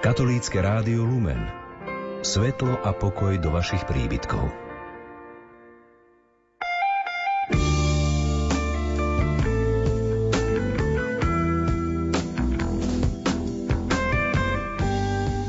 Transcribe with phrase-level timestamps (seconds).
[0.00, 1.36] Katolícke rádio Lumen.
[2.24, 4.48] Svetlo a pokoj do vašich príbytkov.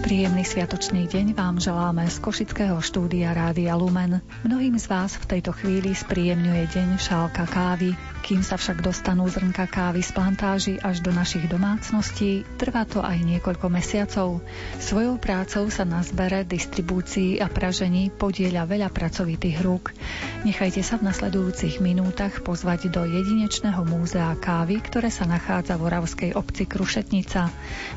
[0.04, 4.20] Príjemný sviatočný deň vám želáme z Košického štúdia Rádia Lumen.
[4.43, 7.95] Mnohým z vás v tejto chvíli spríjemňuje deň šálka kávy.
[8.21, 13.18] Kým sa však dostanú zrnka kávy z plantáži až do našich domácností, trvá to aj
[13.18, 14.46] niekoľko mesiacov.
[14.77, 19.97] Svojou prácou sa na zbere, distribúcii a pražení podieľa veľa pracovitých rúk.
[20.46, 26.32] Nechajte sa v nasledujúcich minútach pozvať do jedinečného múzea kávy, ktoré sa nachádza v Oravskej
[26.38, 27.49] obci Krušetnica.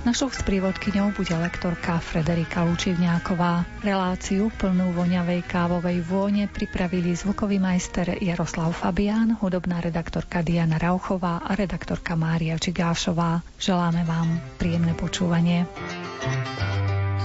[0.08, 3.84] Našou sprievodkyňou bude lektorka Frederika Lučivňáková.
[3.84, 11.42] Reláciu plnú voňavej kávovej vône pripravili zvukový majster Jaroslav Fabián, hudobná redaktorka redaktorka Diana Rauchová
[11.42, 13.42] a redaktorka Mária Čigášová.
[13.59, 15.66] Želáme vám príjemné počúvanie.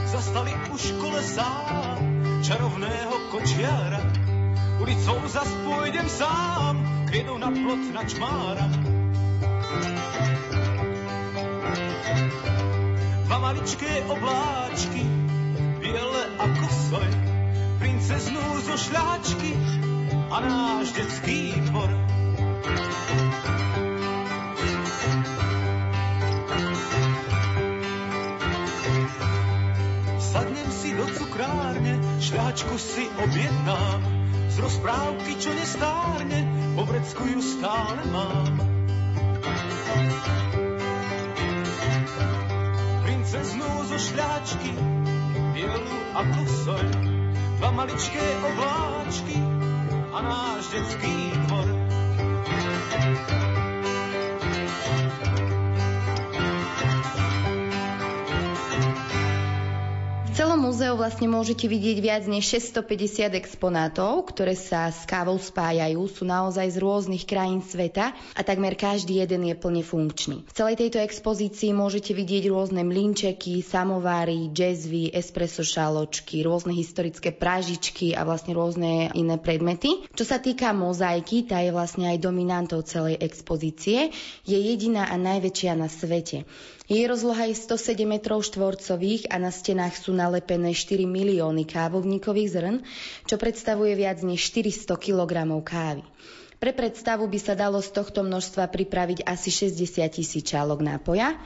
[0.09, 1.45] Zastali už kolesá
[2.41, 4.01] čarovného kočiara.
[4.81, 6.81] Ulicou zas pôjdem sám,
[7.13, 8.65] kviedou na plot na čmára.
[13.29, 15.05] Dva maličké obláčky,
[15.77, 17.09] biele ako soj,
[17.77, 19.53] princeznú zo šľáčky
[20.33, 22.18] a náš detský dvor.
[30.19, 33.99] Sadnem si do cukrárne, šľačku si objednám.
[34.51, 36.43] Z rozprávky, čo nestárne,
[36.75, 38.53] po vrecku ju stále mám.
[43.07, 44.71] Princeznú zo šľačky,
[45.55, 46.87] bielu ako soľ,
[47.63, 49.39] dva maličké obláčky
[50.11, 51.15] a náš detský
[51.47, 51.78] dvor.
[60.69, 66.69] Múzeu vlastne môžete vidieť viac než 650 exponátov, ktoré sa s kávou spájajú, sú naozaj
[66.69, 70.45] z rôznych krajín sveta a takmer každý jeden je plne funkčný.
[70.45, 78.13] V celej tejto expozícii môžete vidieť rôzne mlinčeky, samováry, jazzvy, espresso šaločky, rôzne historické pražičky
[78.13, 80.05] a vlastne rôzne iné predmety.
[80.13, 84.13] Čo sa týka mozaiky, tá je vlastne aj dominantou celej expozície,
[84.45, 86.45] je jediná a najväčšia na svete.
[86.89, 92.75] Jej rozloha je 107 m štvorcových a na stenách sú nalepené 4 milióny kávovníkových zrn,
[93.29, 95.29] čo predstavuje viac než 400 kg
[95.61, 96.01] kávy.
[96.57, 101.37] Pre predstavu by sa dalo z tohto množstva pripraviť asi 60 tisíc čálok nápoja.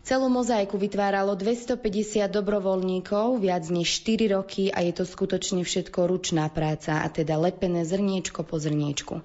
[0.00, 6.48] Celú mozaiku vytváralo 250 dobrovoľníkov viac než 4 roky a je to skutočne všetko ručná
[6.48, 9.20] práca, a teda lepené zrniečko po zrniečku.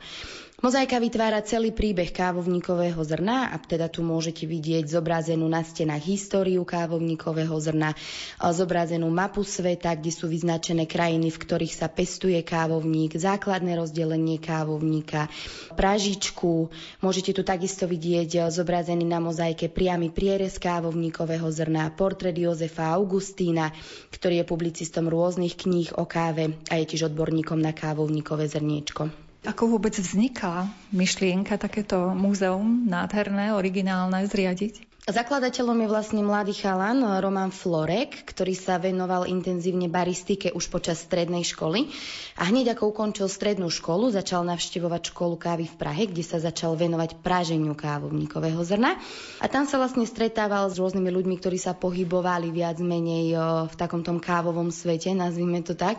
[0.61, 6.61] Mozaika vytvára celý príbeh kávovníkového zrna a teda tu môžete vidieť zobrazenú na stenách históriu
[6.61, 7.97] kávovníkového zrna,
[8.37, 15.33] zobrazenú mapu sveta, kde sú vyznačené krajiny, v ktorých sa pestuje kávovník, základné rozdelenie kávovníka,
[15.73, 16.69] pražičku.
[17.01, 23.73] Môžete tu takisto vidieť zobrazený na mozaike priamy prierez kávovníkového zrna, portrét Jozefa Augustína,
[24.13, 29.30] ktorý je publicistom rôznych kníh o káve a je tiež odborníkom na kávovníkové zrniečko.
[29.41, 34.90] Ako vôbec vzniká myšlienka takéto múzeum nádherné, originálne zriadiť?
[35.01, 41.41] Zakladateľom je vlastne mladý chalan Roman Florek, ktorý sa venoval intenzívne baristike už počas strednej
[41.41, 41.89] školy.
[42.37, 46.77] A hneď ako ukončil strednú školu, začal navštevovať školu kávy v Prahe, kde sa začal
[46.77, 49.01] venovať práženiu kávovníkového zrna.
[49.41, 53.33] A tam sa vlastne stretával s rôznymi ľuďmi, ktorí sa pohybovali viac menej
[53.73, 55.97] v takom tom kávovom svete, nazvime to tak.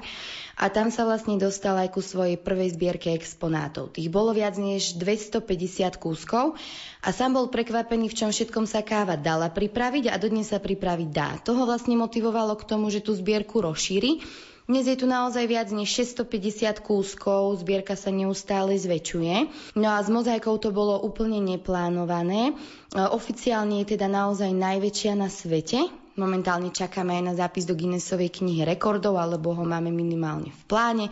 [0.63, 3.99] A tam sa vlastne dostal aj ku svojej prvej zbierke exponátov.
[3.99, 5.43] Tých bolo viac než 250
[5.99, 6.55] kúskov
[7.03, 11.09] a sám bol prekvapený, v čom všetkom sa káva dala pripraviť a dodnes sa pripraviť
[11.09, 11.41] dá.
[11.41, 14.21] Toho vlastne motivovalo k tomu, že tú zbierku rozšíri
[14.63, 19.51] dnes je tu naozaj viac než 650 kúskov, zbierka sa neustále zväčšuje.
[19.75, 22.55] No a s mozaikou to bolo úplne neplánované.
[22.95, 28.69] Oficiálne je teda naozaj najväčšia na svete, Momentálne čakáme aj na zápis do Guinnessovej knihy
[28.69, 31.07] rekordov, alebo ho máme minimálne v pláne.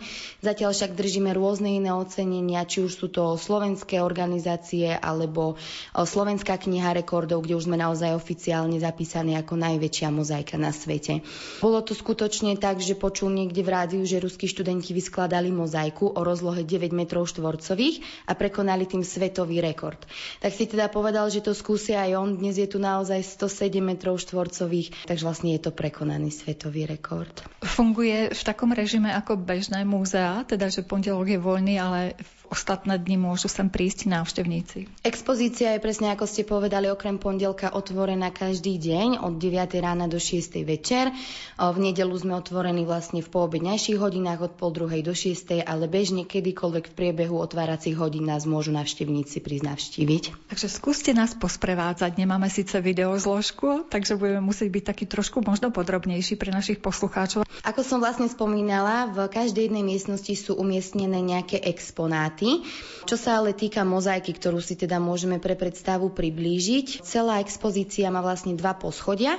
[0.45, 5.57] Zatiaľ však držíme rôzne iné ocenenia, či už sú to slovenské organizácie, alebo
[5.97, 11.25] Slovenská kniha rekordov, kde už sme naozaj oficiálne zapísaní ako najväčšia mozaika na svete.
[11.65, 16.21] Bolo to skutočne tak, že počul niekde v rádiu, že ruskí študenti vyskladali mozaiku o
[16.21, 19.97] rozlohe 9 metrov štvorcových a prekonali tým svetový rekord.
[20.45, 22.29] Tak si teda povedal, že to skúsia aj on.
[22.37, 27.31] Dnes je tu naozaj 107 metrov štvorcových takže vlastne je to prekonaný svetový rekord.
[27.63, 32.99] Funguje v takom režime ako bežné múzea, teda že pondelok je voľný, ale v ostatné
[32.99, 34.91] dni môžu sem prísť návštevníci.
[35.07, 40.19] Expozícia je presne ako ste povedali, okrem pondelka otvorená každý deň od 9 rána do
[40.19, 41.15] 6 večer.
[41.55, 46.27] V nedelu sme otvorení vlastne v poobedňajších hodinách od pol druhej do 6, ale bežne
[46.27, 50.51] kedykoľvek v priebehu otváracích hodín nás môžu návštevníci prísť navštíviť.
[50.51, 52.19] Takže skúste nás posprevádzať.
[52.19, 57.47] Nemáme síce videozložku, takže budeme musieť byť taký trošku možno podrobnejší pre našich poslucháčov.
[57.63, 62.65] Ako som vlastne spomínala, v každej jednej miestnosti sú umiestnené nejaké exponáty platy.
[63.05, 68.21] Čo sa ale týka mozaiky, ktorú si teda môžeme pre predstavu priblížiť, celá expozícia má
[68.21, 69.37] vlastne dva poschodia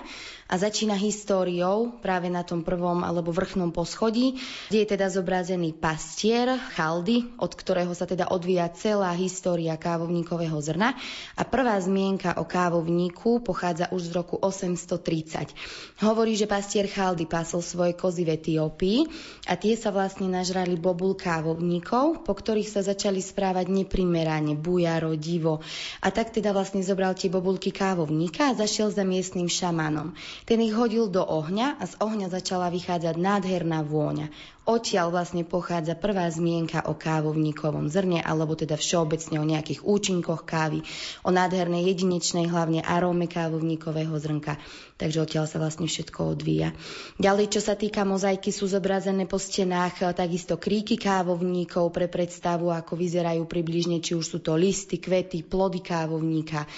[0.48, 6.58] a začína históriou práve na tom prvom alebo vrchnom poschodí, kde je teda zobrazený pastier,
[6.74, 10.94] chaldy, od ktorého sa teda odvíja celá história kávovníkového zrna
[11.38, 15.52] a prvá zmienka o kávovníku pochádza už z roku 830.
[16.04, 18.98] Hovorí, že pastier chaldy pásol svoje kozy v Etiópii
[19.48, 25.64] a tie sa vlastne nažrali bobul kávovníkov, po ktorých sa začali správať neprimerane, bujaro, divo.
[26.04, 30.14] A tak teda vlastne zobral tie bobulky kávovníka a zašiel za miestnym šamanom.
[30.48, 34.28] Ten ich hodil do ohňa a z ohňa začala vychádzať nádherná vôňa.
[34.62, 40.86] Odtiaľ vlastne pochádza prvá zmienka o kávovníkovom zrne, alebo teda všeobecne o nejakých účinkoch kávy,
[41.26, 44.62] o nádhernej jedinečnej hlavne aróme kávovníkového zrnka.
[45.02, 46.70] Takže odtiaľ sa vlastne všetko odvíja.
[47.18, 52.70] Ďalej, čo sa týka mozaiky, sú zobrazené po stenách eh, takisto kríky kávovníkov pre predstavu,
[52.70, 56.70] ako vyzerajú približne, či už sú to listy, kvety, plody kávovníka.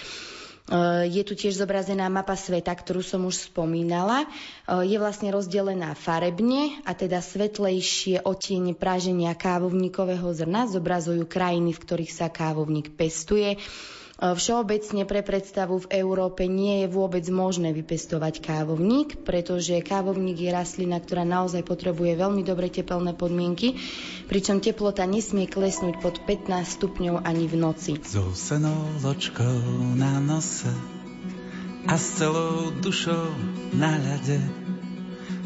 [0.65, 4.25] Eh, je tu tiež zobrazená mapa sveta, ktorú som už spomínala.
[4.25, 11.83] Eh, je vlastne rozdelená farebne a teda svetlejšie otiene práženia kávovníkového zrna zobrazujú krajiny, v
[11.85, 13.61] ktorých sa kávovník pestuje.
[14.15, 20.51] E, všeobecne pre predstavu v Európe nie je vôbec možné vypestovať kávovník, pretože kávovník je
[20.55, 23.75] rastlina, ktorá naozaj potrebuje veľmi dobre tepelné podmienky,
[24.31, 26.47] pričom teplota nesmie klesnúť pod 15
[26.79, 27.93] stupňov ani v noci.
[28.07, 29.59] Zúsenou ločkou
[29.99, 30.71] na nose
[31.85, 33.35] a s celou dušou
[33.75, 34.39] na ľade.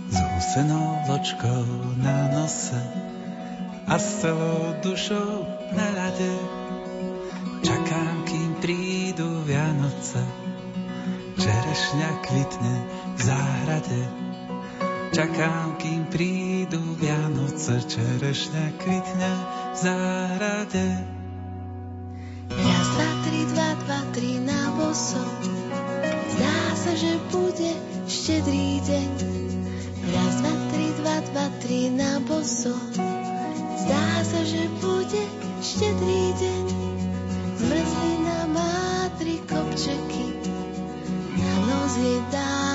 [0.09, 1.65] Zúsenou ločkou
[2.01, 2.79] na nose
[3.89, 6.68] a s celou dušou na ľade.
[7.63, 8.19] Čakám
[8.59, 10.19] prídu Vianoce,
[11.39, 12.75] čerešňa kvitne
[13.15, 14.03] v záhrade.
[15.15, 19.33] Čakám, kým prídu Vianoce, čerešňa kvitne
[19.73, 20.87] v záhrade.
[22.51, 25.23] Raz, dva, tri, dva, dva, tri na boso.
[26.35, 27.73] Zdá sa, že bude
[28.11, 29.11] štedrý deň.
[30.13, 32.75] Raz, dva, tri, dva, dva, tri na boso.
[33.87, 35.23] Zdá sa, že bude
[35.63, 36.88] štedrý deň.
[37.69, 40.41] Zmrzlina má tri kopčeky,
[41.37, 42.68] na nos jej dáme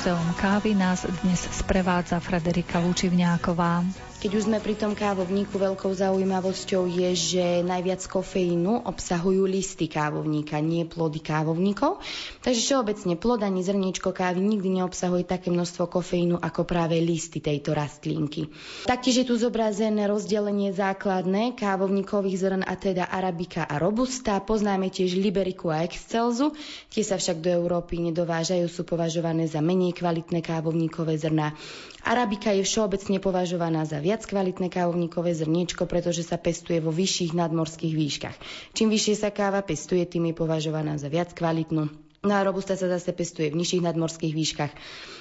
[0.00, 3.84] múzeum kávy nás dnes sprevádza Frederika Lučivňáková.
[4.20, 10.60] Keď už sme pri tom kávovníku, veľkou zaujímavosťou je, že najviac kofeínu obsahujú listy kávovníka,
[10.60, 12.04] nie plody kávovníkov.
[12.44, 17.72] Takže všeobecne plod ani zrniečko kávy nikdy neobsahuje také množstvo kofeínu ako práve listy tejto
[17.72, 18.52] rastlinky.
[18.84, 24.36] Taktiež je tu zobrazené rozdelenie základné kávovníkových zrn a teda arabika a robusta.
[24.44, 26.52] Poznáme tiež liberiku a excelzu.
[26.92, 31.56] Tie sa však do Európy nedovážajú, sú považované za menej kvalitné kávovníkové zrná.
[32.00, 37.94] Arabika je všeobecne považovaná za viac kvalitné kávovníkové zrniečko, pretože sa pestuje vo vyšších nadmorských
[37.94, 38.36] výškach.
[38.74, 41.86] Čím vyššie sa káva pestuje, tým je považovaná za viac kvalitnú.
[42.20, 44.72] No robusta sa zase pestuje v nižších nadmorských výškach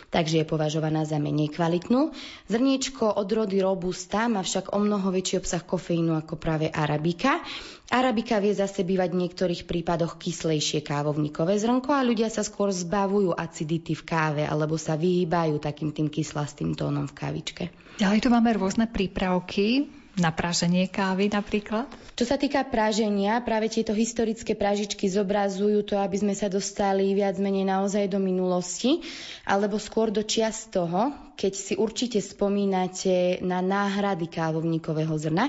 [0.09, 2.13] takže je považovaná za menej kvalitnú.
[2.49, 7.41] Zrniečko od rody robusta má však o mnoho väčší obsah kofeínu ako práve arabika.
[7.89, 13.33] Arabika vie zase bývať v niektorých prípadoch kyslejšie kávovníkové zrnko a ľudia sa skôr zbavujú
[13.33, 17.63] acidity v káve alebo sa vyhýbajú takým tým kyslastým tónom v kávičke.
[17.97, 19.89] Ďalej tu máme rôzne prípravky,
[20.19, 21.87] na praženie kávy napríklad?
[22.19, 27.39] Čo sa týka praženia, práve tieto historické pražičky zobrazujú to, aby sme sa dostali viac
[27.39, 28.99] menej naozaj do minulosti,
[29.47, 35.47] alebo skôr do čias toho, keď si určite spomínate na náhrady kávovníkového zrna,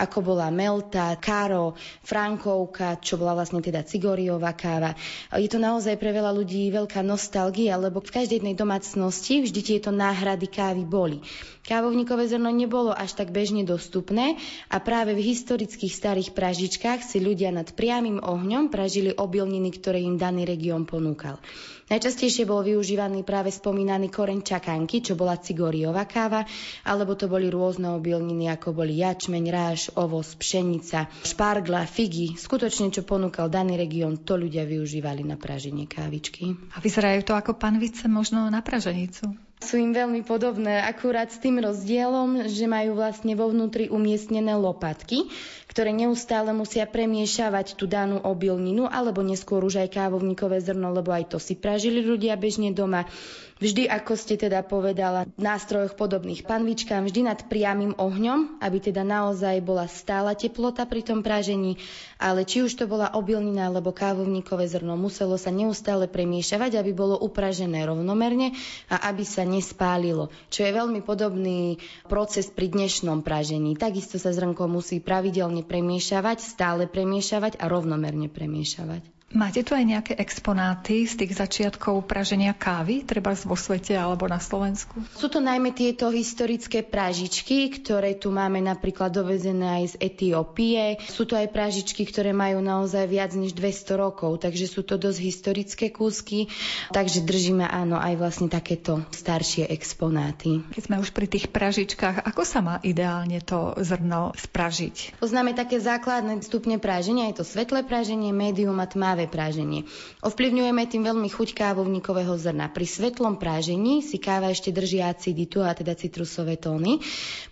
[0.00, 4.96] ako bola Melta, Karo, Frankovka, čo bola vlastne teda Cigoriová káva.
[5.36, 9.92] Je to naozaj pre veľa ľudí veľká nostalgia, lebo v každej jednej domácnosti vždy tieto
[9.92, 11.20] náhrady kávy boli.
[11.66, 14.38] Kávovníkové zrno nebolo až tak bežne dostupné
[14.72, 20.14] a práve v historických starých pražičkách si ľudia nad priamým ohňom pražili obilniny, ktoré im
[20.14, 21.42] daný región ponúkal.
[21.86, 26.42] Najčastejšie bol využívaný práve spomínaný koreň čakanky, čo bola cigoriová káva,
[26.82, 32.34] alebo to boli rôzne obilniny, ako boli jačmeň, ráž, ovoz, pšenica, špargla, figy.
[32.34, 36.58] Skutočne, čo ponúkal daný región, to ľudia využívali na praženie kávičky.
[36.74, 39.45] A vyzerajú to ako panvice možno na praženicu?
[39.56, 45.32] Sú im veľmi podobné, akurát s tým rozdielom, že majú vlastne vo vnútri umiestnené lopatky,
[45.72, 51.32] ktoré neustále musia premiešavať tú danú obilninu, alebo neskôr už aj kávovníkové zrno, lebo aj
[51.32, 53.08] to si pražili ľudia bežne doma.
[53.56, 59.64] Vždy, ako ste teda povedala, nástrojoch podobných panvičkám, vždy nad priamým ohňom, aby teda naozaj
[59.64, 61.80] bola stála teplota pri tom pražení,
[62.20, 67.16] ale či už to bola obilnina alebo kávovníkové zrno, muselo sa neustále premiešavať, aby bolo
[67.16, 68.52] upražené rovnomerne
[68.92, 71.80] a aby sa nespálilo, čo je veľmi podobný
[72.12, 73.72] proces pri dnešnom pražení.
[73.72, 79.15] Takisto sa zrnko musí pravidelne premiešavať, stále premiešavať a rovnomerne premiešavať.
[79.34, 84.38] Máte tu aj nejaké exponáty z tých začiatkov praženia kávy, treba vo svete alebo na
[84.38, 85.02] Slovensku?
[85.18, 91.02] Sú to najmä tieto historické pražičky, ktoré tu máme napríklad dovezené aj z Etiópie.
[91.10, 95.18] Sú to aj pražičky, ktoré majú naozaj viac než 200 rokov, takže sú to dosť
[95.18, 96.46] historické kúsky.
[96.94, 100.62] Takže držíme áno aj vlastne takéto staršie exponáty.
[100.70, 105.18] Keď sme už pri tých pražičkách, ako sa má ideálne to zrno spražiť?
[105.18, 109.88] Poznáme také základné stupne praženia, je to svetlé praženie, médium a tmavé práve práženie.
[110.20, 112.68] Ovplyvňujeme tým veľmi chuť kávovníkového zrna.
[112.68, 117.00] Pri svetlom prážení si káva ešte drží aciditu, a teda citrusové tóny.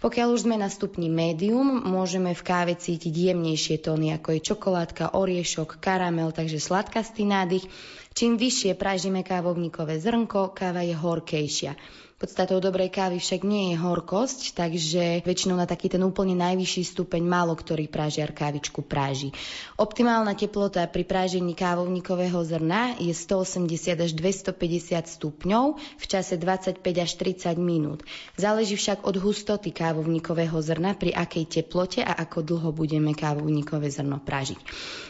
[0.05, 5.17] Pokiaľ už sme na stupni médium, môžeme v káve cítiť jemnejšie tóny, ako je čokoládka,
[5.17, 7.65] oriešok, karamel, takže sladkastý nádych.
[8.13, 11.73] Čím vyššie pražíme kávovníkové zrnko, káva je horkejšia.
[12.15, 17.27] Podstatou dobrej kávy však nie je horkosť, takže väčšinou na taký ten úplne najvyšší stupeň
[17.27, 19.35] málo ktorý pražiar kávičku práži.
[19.75, 27.11] Optimálna teplota pri prážení kávovníkového zrna je 180 až 250 stupňov v čase 25 až
[27.19, 28.07] 30 minút.
[28.39, 34.23] Záleží však od hustoty kávovníkového zrna, pri akej teplote a ako dlho budeme kávovníkové zrno
[34.23, 34.63] pražiť.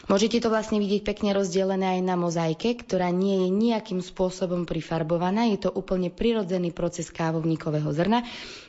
[0.08, 5.52] Môžete to vlastne vidieť pekne rozdelené aj na mozaike, ktorá nie je nejakým spôsobom prifarbovaná.
[5.52, 8.22] Je to úplne prirodzený proces proces kávovníkového zrna,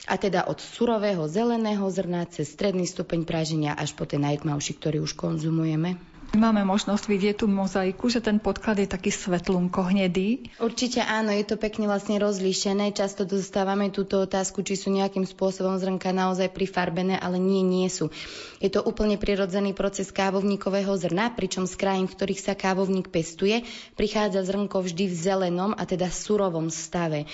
[0.09, 5.05] a teda od surového zeleného zrna cez stredný stupeň práženia až po ten najtmavší, ktorý
[5.05, 6.01] už konzumujeme.
[6.35, 10.51] Máme možnosť vidieť tú mozaiku, že ten podklad je taký svetlunko hnedý.
[10.59, 12.91] Určite áno, je to pekne vlastne rozlíšené.
[12.91, 18.11] Často dostávame túto otázku, či sú nejakým spôsobom zrnka naozaj prifarbené, ale nie, nie sú.
[18.59, 23.63] Je to úplne prirodzený proces kávovníkového zrna, pričom z krajín, v ktorých sa kávovník pestuje,
[23.95, 27.31] prichádza zrnko vždy v zelenom a teda surovom stave.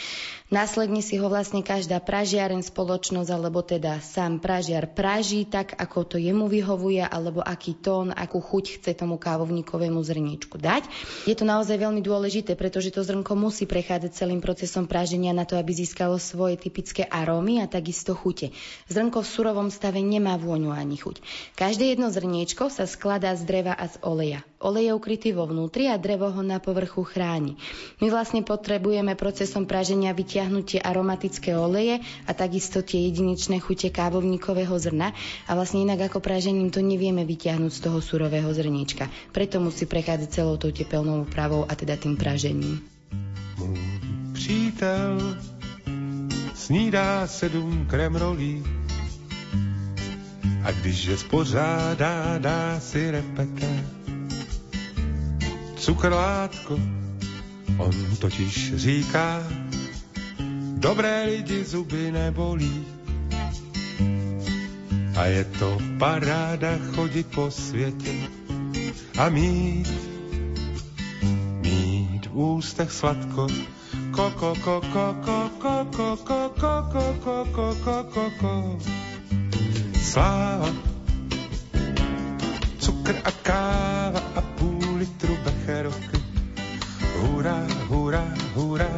[0.51, 6.17] Následne si ho vlastne každá pražiaren spoločnosť, alebo teda sám pražiar praží tak, ako to
[6.19, 10.85] jemu vyhovuje, alebo aký tón, akú chuť chce tomu kávovníkovému zrniečku dať.
[11.25, 15.55] Je to naozaj veľmi dôležité, pretože to zrnko musí prechádzať celým procesom praženia na to,
[15.55, 18.51] aby získalo svoje typické arómy a takisto chute.
[18.91, 21.23] Zrnko v surovom stave nemá vôňu ani chuť.
[21.55, 24.43] Každé jedno zrniečko sa skladá z dreva a z oleja.
[24.61, 27.57] Olej je ukrytý vo vnútri a drevo ho na povrchu chráni.
[27.97, 31.97] My vlastne potrebujeme procesom praženia vytiahnutie aromatické oleje
[32.29, 35.17] a takisto tie jedinečné chute kávovníkového zrna
[35.49, 39.09] a vlastne inak ako pražením to nevieme vytiahnuť z toho surového zrniečka.
[39.33, 42.85] Preto musí prechádzať celou tou tepelnou úpravou a teda tým pražením.
[44.33, 45.17] Přítel
[46.53, 48.63] snídá sedm kremrolí
[50.63, 54.00] a když je spořádá, dá si repete
[55.81, 56.79] cukrlátko.
[57.77, 59.43] On totiž říká,
[60.77, 62.85] dobré lidi zuby nebolí.
[65.17, 68.13] A je to paráda chodit po světě
[69.17, 69.93] a mít,
[71.61, 73.47] mít v ústech sladko.
[74.11, 78.79] Koko, koko, koko, koko, koko, koko, koko, koko,
[80.01, 80.69] Sláva,
[82.79, 84.30] cukr a káva
[85.43, 86.23] becherovky.
[87.17, 88.89] Hurá, hurá, hurá,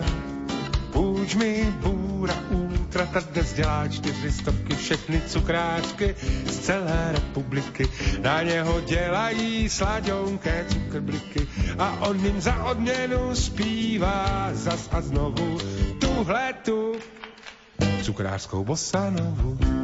[0.91, 7.89] půjč mi bůra, útrata dnes dělá čtyři stovky, všechny cukráčky z celé republiky.
[8.21, 11.47] Na něho dělají slaďonké cukrbliky
[11.79, 15.57] a on jim za odměnu zpívá zas a znovu
[16.00, 16.95] tuhle tu
[18.03, 19.82] cukrářskou bosanovu.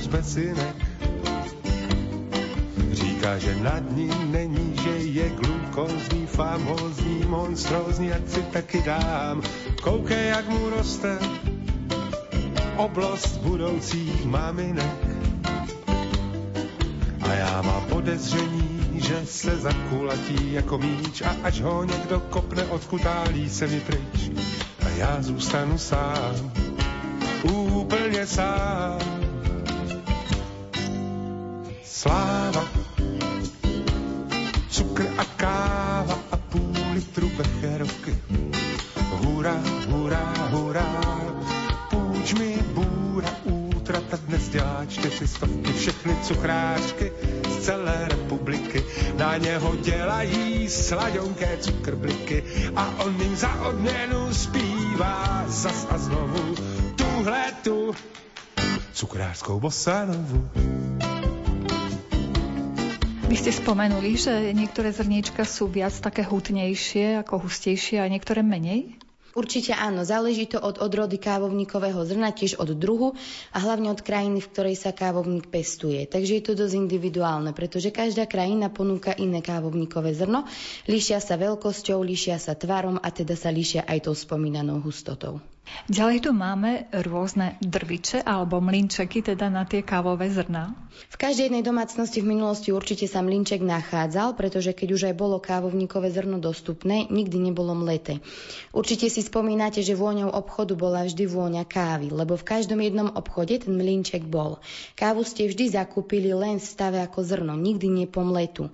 [0.00, 0.76] Z besinek.
[2.92, 9.42] Říká, že nad ním není, že je glukózní, famózní, monstrózní, jak si taky dám.
[9.82, 11.18] Koukej, jak mu roste
[12.76, 15.06] oblast budoucích maminek.
[17.20, 23.50] A já mám podezření, že se zakulatí jako míč a až ho někdo kopne, odkutálí
[23.50, 24.30] se mi pryč.
[24.86, 26.52] A já zůstanu sám,
[27.44, 29.19] úplně sám.
[32.00, 32.64] Sláva,
[34.72, 38.16] cukr a káva a půl litru becherovky.
[39.20, 41.20] Hurá, hurá, hurá,
[41.90, 47.12] půjč mi bůra, útrata dnes dělá čtyři stovky, všechny cukráčky
[47.48, 48.84] z celé republiky.
[49.18, 52.44] Na něho dělají slaďonké cukrbliky
[52.76, 56.54] a on jim za odměnu zpívá zas a znovu
[56.96, 57.94] tuhle tu
[58.92, 60.48] cukrářskou bosanovu.
[63.30, 68.98] Vy ste spomenuli, že niektoré zrniečka sú viac také hutnejšie, ako hustejšie a niektoré menej?
[69.38, 73.14] Určite áno, záleží to od odrody kávovníkového zrna, tiež od druhu
[73.54, 76.10] a hlavne od krajiny, v ktorej sa kávovník pestuje.
[76.10, 80.50] Takže je to dosť individuálne, pretože každá krajina ponúka iné kávovníkové zrno,
[80.90, 85.38] líšia sa veľkosťou, líšia sa tvarom a teda sa líšia aj tou spomínanou hustotou.
[85.90, 90.74] Ďalej tu máme rôzne drviče alebo mlinčeky, teda na tie kávové zrná.
[91.10, 95.42] V každej jednej domácnosti v minulosti určite sa mlinček nachádzal, pretože keď už aj bolo
[95.42, 98.22] kávovníkové zrno dostupné, nikdy nebolo mleté.
[98.74, 103.58] Určite si spomínate, že vôňou obchodu bola vždy vôňa kávy, lebo v každom jednom obchode
[103.62, 104.62] ten mlinček bol.
[104.94, 108.70] Kávu ste vždy zakúpili len v stave ako zrno, nikdy nepomletu.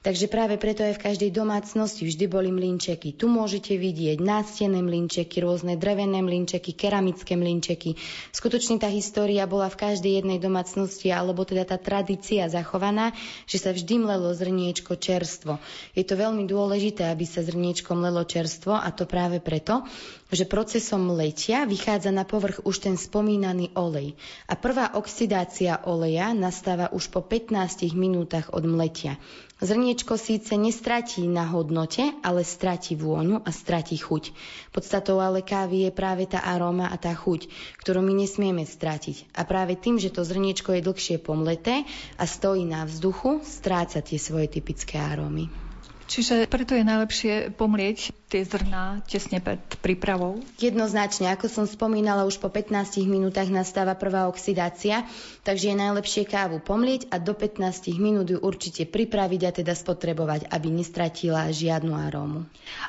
[0.00, 3.12] Takže práve preto aj v každej domácnosti vždy boli mlinčeky.
[3.12, 8.00] Tu môžete vidieť nástené mlinčeky, rôzne drevené mlinčeky, keramické mlinčeky.
[8.32, 13.12] Skutočne tá história bola v každej jednej domácnosti, alebo teda tá tradícia zachovaná,
[13.44, 15.60] že sa vždy mlelo zrniečko čerstvo.
[15.92, 19.84] Je to veľmi dôležité, aby sa zrniečko mlelo čerstvo a to práve preto,
[20.32, 24.16] že procesom mletia vychádza na povrch už ten spomínaný olej.
[24.48, 29.20] A prvá oxidácia oleja nastáva už po 15 minútach od mletia.
[29.60, 34.32] Zrniečko síce nestratí na hodnote, ale stratí vôňu a stratí chuť.
[34.72, 37.44] Podstatou ale kávy je práve tá aróma a tá chuť,
[37.84, 39.36] ktorú my nesmieme stratiť.
[39.36, 41.84] A práve tým, že to zrniečko je dlhšie pomleté
[42.16, 45.69] a stojí na vzduchu, stráca tie svoje typické arómy.
[46.10, 50.42] Čiže preto je najlepšie pomlieť tie zrná tesne pred prípravou?
[50.58, 55.06] Jednoznačne, ako som spomínala, už po 15 minútach nastáva prvá oxidácia,
[55.46, 60.50] takže je najlepšie kávu pomlieť a do 15 minút ju určite pripraviť a teda spotrebovať,
[60.50, 62.42] aby nestratila žiadnu arómu.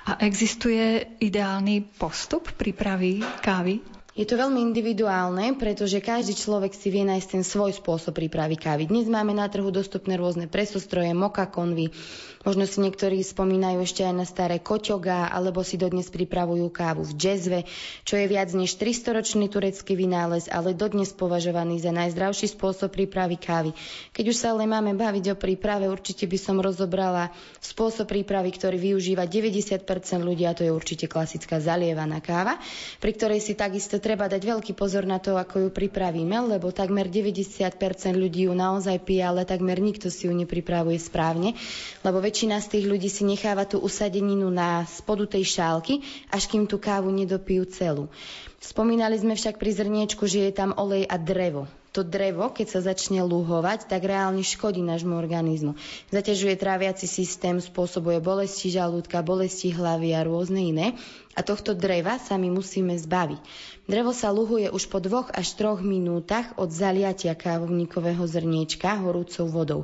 [0.10, 3.86] A existuje ideálny postup prípravy kávy?
[4.12, 8.92] Je to veľmi individuálne, pretože každý človek si vie nájsť ten svoj spôsob prípravy kávy.
[8.92, 11.96] Dnes máme na trhu dostupné rôzne presostroje, moka konvy,
[12.42, 17.14] Možno si niektorí spomínajú ešte aj na staré koťoga, alebo si dodnes pripravujú kávu v
[17.14, 17.60] džezve,
[18.02, 23.72] čo je viac než 300-ročný turecký vynález, ale dodnes považovaný za najzdravší spôsob prípravy kávy.
[24.10, 27.30] Keď už sa ale máme baviť o príprave, určite by som rozobrala
[27.62, 29.86] spôsob prípravy, ktorý využíva 90%
[30.26, 32.58] ľudí, a to je určite klasická zalievaná káva,
[32.98, 37.06] pri ktorej si takisto treba dať veľký pozor na to, ako ju pripravíme, lebo takmer
[37.06, 37.78] 90%
[38.18, 41.54] ľudí ju naozaj pije, ale takmer nikto si ju nepripravuje správne,
[42.02, 46.00] lebo väčšina z tých ľudí si necháva tú usadeninu na spodu tej šálky,
[46.32, 48.08] až kým tú kávu nedopijú celú.
[48.64, 51.68] Spomínali sme však pri zrniečku, že je tam olej a drevo.
[51.92, 55.76] To drevo, keď sa začne luhovať, tak reálne škodí nášmu organizmu.
[56.08, 60.96] Zaťažuje tráviaci systém, spôsobuje bolesti žalúdka, bolesti hlavy a rôzne iné.
[61.36, 63.44] A tohto dreva sa my musíme zbaviť.
[63.92, 69.84] Drevo sa luhuje už po dvoch až troch minútach od zaliatia kávovníkového zrniečka horúcou vodou.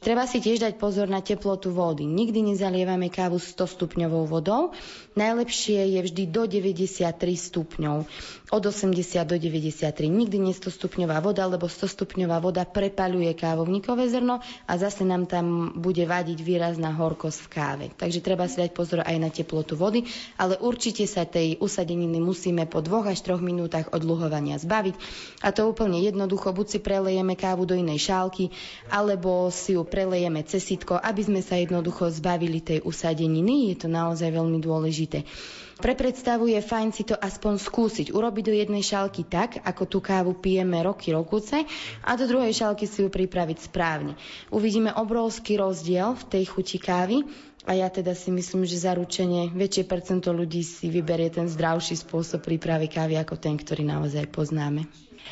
[0.00, 2.08] Treba si tiež dať pozor na teplotu vody.
[2.08, 4.72] Nikdy nezalievame kávu 100 stupňovou vodou.
[5.12, 7.04] Najlepšie je vždy do 93
[7.36, 8.08] stupňov
[8.50, 10.10] od 80 do 93.
[10.10, 15.30] Nikdy nie 100 stupňová voda, lebo 100 stupňová voda prepaľuje kávovníkové zrno a zase nám
[15.30, 17.86] tam bude vadiť výrazná horkosť v káve.
[17.94, 20.02] Takže treba si dať pozor aj na teplotu vody,
[20.34, 24.94] ale určite sa tej usadeniny musíme po dvoch až troch minútach od luhovania zbaviť.
[25.46, 28.50] A to úplne jednoducho, buď si prelejeme kávu do inej šálky,
[28.90, 33.70] alebo si ju prelejeme cez sitko, aby sme sa jednoducho zbavili tej usadeniny.
[33.70, 35.22] Je to naozaj veľmi dôležité.
[35.80, 38.12] Pre predstavu je fajn si to aspoň skúsiť.
[38.12, 41.64] Urobiť do jednej šálky tak, ako tú kávu pijeme roky, rokuce
[42.04, 44.12] a do druhej šálky si ju pripraviť správne.
[44.52, 47.24] Uvidíme obrovský rozdiel v tej chuti kávy
[47.64, 52.44] a ja teda si myslím, že zaručenie väčšie percento ľudí si vyberie ten zdravší spôsob
[52.44, 54.84] prípravy kávy ako ten, ktorý naozaj poznáme.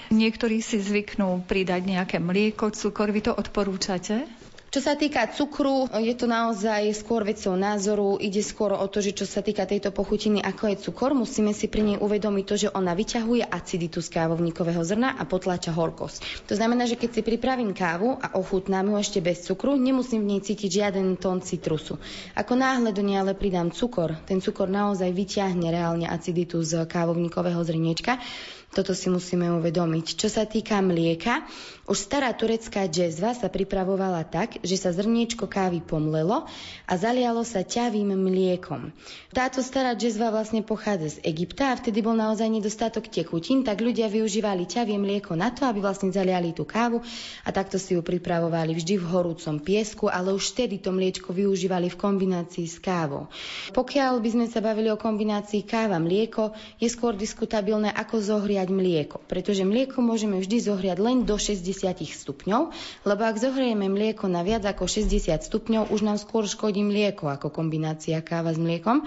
[0.09, 3.13] Niektorí si zvyknú pridať nejaké mlieko, cukor.
[3.13, 4.25] Vy to odporúčate?
[4.69, 8.21] Čo sa týka cukru, je to naozaj skôr vecou názoru.
[8.21, 11.73] Ide skôr o to, že čo sa týka tejto pochutiny, ako je cukor, musíme si
[11.73, 16.45] pri nej uvedomiť to, že ona vyťahuje aciditu z kávovníkového zrna a potláča horkosť.
[16.53, 20.37] To znamená, že keď si pripravím kávu a ochutnám ju ešte bez cukru, nemusím v
[20.37, 21.97] nej cítiť žiaden tón citrusu.
[22.37, 27.65] Ako náhle do nej ale pridám cukor, ten cukor naozaj vyťahne reálne aciditu z kávovníkového
[27.65, 28.21] zrniečka,
[28.69, 30.07] toto si musíme uvedomiť.
[30.15, 31.49] Čo sa týka mlieka,
[31.89, 36.45] už stará turecká džezva sa pripravovala tak, že sa zrniečko kávy pomlelo
[36.85, 38.93] a zalialo sa ťavým mliekom.
[39.33, 44.13] Táto stará džezva vlastne pochádza z Egypta a vtedy bol naozaj nedostatok tekutín, tak ľudia
[44.13, 47.01] využívali ťavie mlieko na to, aby vlastne zaliali tú kávu
[47.45, 51.89] a takto si ju pripravovali vždy v horúcom piesku, ale už vtedy to mliečko využívali
[51.89, 53.33] v kombinácii s kávou.
[53.73, 58.21] Pokiaľ by sme sa bavili o kombinácii káva-mlieko, je skôr diskutabilné, ako
[58.59, 61.63] zohriať mlieko, pretože mlieko môžeme vždy zohriať len do 60
[61.95, 62.75] stupňov,
[63.07, 67.55] lebo ak zohrieme mlieko na viac ako 60 stupňov, už nám skôr škodí mlieko ako
[67.55, 69.07] kombinácia káva s mliekom.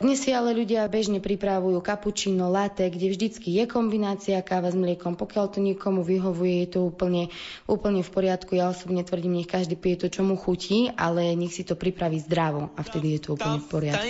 [0.00, 5.12] Dnes si ale ľudia bežne pripravujú kapučino, latte, kde vždycky je kombinácia káva s mliekom.
[5.12, 7.28] Pokiaľ to niekomu vyhovuje, je to úplne,
[7.68, 8.56] úplne v poriadku.
[8.56, 12.16] Ja osobne tvrdím, nech každý pije to, čo mu chutí, ale nech si to pripraví
[12.16, 14.08] zdravo a vtedy je to úplne v poriadku.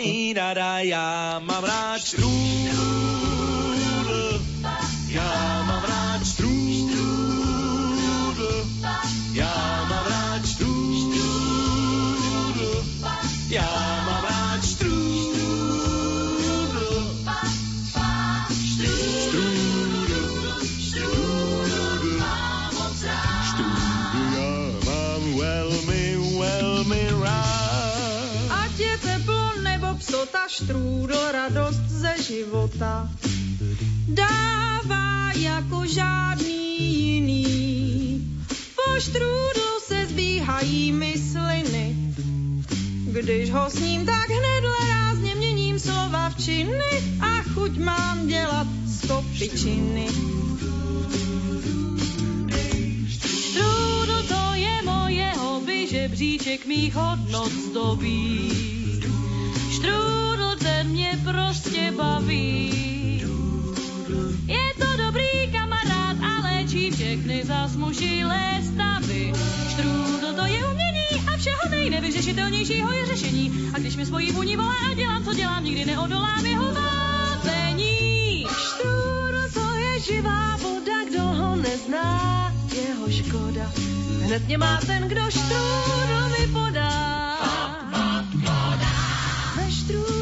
[5.11, 5.31] Ja
[5.67, 6.01] mám rád
[9.31, 9.55] ja
[9.89, 11.63] mám rád štrúdl.
[13.47, 13.71] Ja
[14.05, 15.39] mám rád štrúdl.
[18.51, 20.23] Štrúdl.
[20.61, 22.21] Štrúdl.
[23.49, 26.05] Štrúdl ja mám veľmi,
[26.37, 28.45] veľmi rád.
[28.51, 33.07] Ať je teplo nebo psota, štrúdl radosť ze života.
[34.15, 37.61] Dává jako žádný jiný
[39.01, 41.97] štrůdlu se zbíhají mysliny.
[43.13, 49.25] Když ho sním, tak hned rázně měním slova v činy a chuť mám dělat sto
[49.39, 50.07] pičiny.
[53.09, 58.53] Štrůdl to je moje hobby, žebříček mých hodnot zdobí.
[59.71, 63.20] Štrůdl ten mě prostě baví.
[64.47, 69.33] Je to dobrý kamarád a léčí všechny zasmušilé stavy.
[69.71, 73.71] Štrůdl to je umění a všeho nejnevyřešitelnějšího je řešení.
[73.75, 78.47] A když mi svojí vůni volá a dělám, co dělám, nikdy neodolám jeho vábení.
[78.47, 83.73] Štrůdl to je živá voda, kdo ho nezná, jeho škoda.
[84.21, 87.01] Hned mě má ten, kdo štrůdl mi podá.
[89.57, 90.20] Ve mně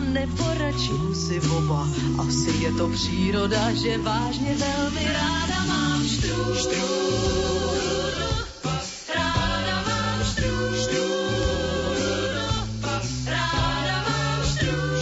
[0.00, 1.88] nebo radši si oba.
[2.18, 6.54] Asi je to příroda, že vážně velmi ráda mám štrůdl.
[6.54, 8.24] Štrůdl,
[9.14, 10.78] ráda mám štrůdl.
[10.82, 12.34] Štrůdl,
[13.26, 14.94] ráda mám ráda.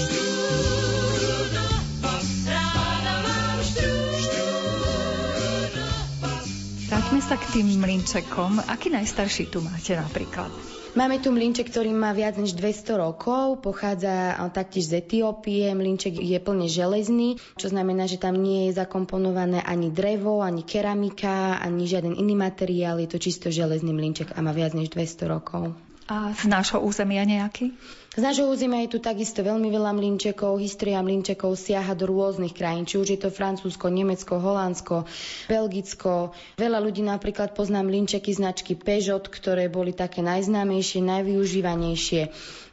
[6.92, 8.61] Vráťme sa k tým mlinčekom.
[8.68, 10.82] Aký najstarší tu máte napríklad?
[10.92, 15.72] Máme tu mlinček, ktorý má viac než 200 rokov, pochádza taktiež z Etiópie.
[15.72, 21.57] Mlinček je plne železný, čo znamená, že tam nie je zakomponované ani drevo, ani keramika,
[21.64, 23.00] ani žiaden iný materiál.
[23.00, 25.72] Je to čisto železný mlinček a má viac než 200 rokov.
[26.12, 27.72] A z nášho územia nejaký?
[28.12, 30.61] Z nášho územia je tu takisto veľmi veľa mlinčekov.
[30.61, 35.09] História mlinčekov siaha do rôznych krajín, či už je to Francúzsko, Nemecko, Holandsko,
[35.48, 36.37] Belgicko.
[36.61, 42.22] Veľa ľudí napríklad pozná mlinčeky značky Peugeot, ktoré boli také najznámejšie, najvyužívanejšie.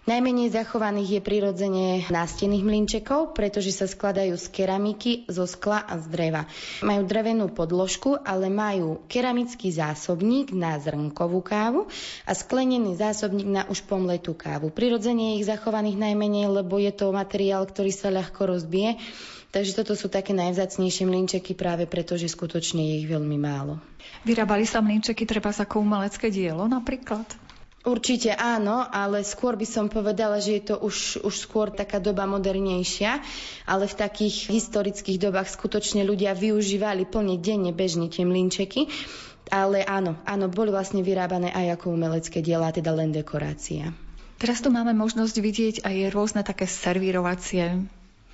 [0.09, 6.09] Najmenej zachovaných je prirodzene nástených mlinčekov, pretože sa skladajú z keramiky, zo skla a z
[6.09, 6.49] dreva.
[6.81, 11.85] Majú drevenú podložku, ale majú keramický zásobník na zrnkovú kávu
[12.25, 14.73] a sklenený zásobník na už pomletú kávu.
[14.73, 18.97] Prirodzene je ich zachovaných najmenej, lebo je to materiál, ktorý sa ľahko rozbije.
[19.53, 23.77] Takže toto sú také najvzácnejšie mlinčeky práve preto, že skutočne je ich veľmi málo.
[24.25, 27.48] Vyrábali sa mlinčeky treba ako umelecké dielo napríklad?
[27.79, 32.27] Určite áno, ale skôr by som povedala, že je to už, už skôr taká doba
[32.27, 33.23] modernejšia,
[33.63, 38.91] ale v takých historických dobách skutočne ľudia využívali plne denne bežne tie mlinčeky.
[39.49, 43.95] Ale áno, áno, boli vlastne vyrábané aj ako umelecké diela, teda len dekorácia.
[44.37, 47.87] Teraz tu máme možnosť vidieť aj rôzne také servírovacie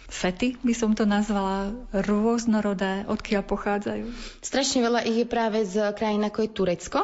[0.09, 4.05] sety, by som to nazvala, rôznorodé, odkiaľ pochádzajú?
[4.41, 6.99] Strašne veľa ich je práve z krajín ako je Turecko.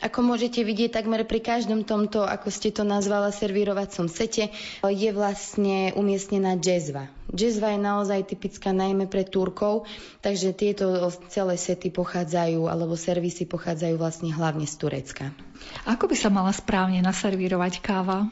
[0.00, 4.52] Ako môžete vidieť, takmer pri každom tomto, ako ste to nazvala, servírovacom sete,
[4.84, 7.08] je vlastne umiestnená džezva.
[7.32, 9.90] Džezva je naozaj typická najmä pre Turkov,
[10.22, 15.34] takže tieto celé sety pochádzajú, alebo servisy pochádzajú vlastne hlavne z Turecka.
[15.90, 18.30] Ako by sa mala správne naservírovať káva?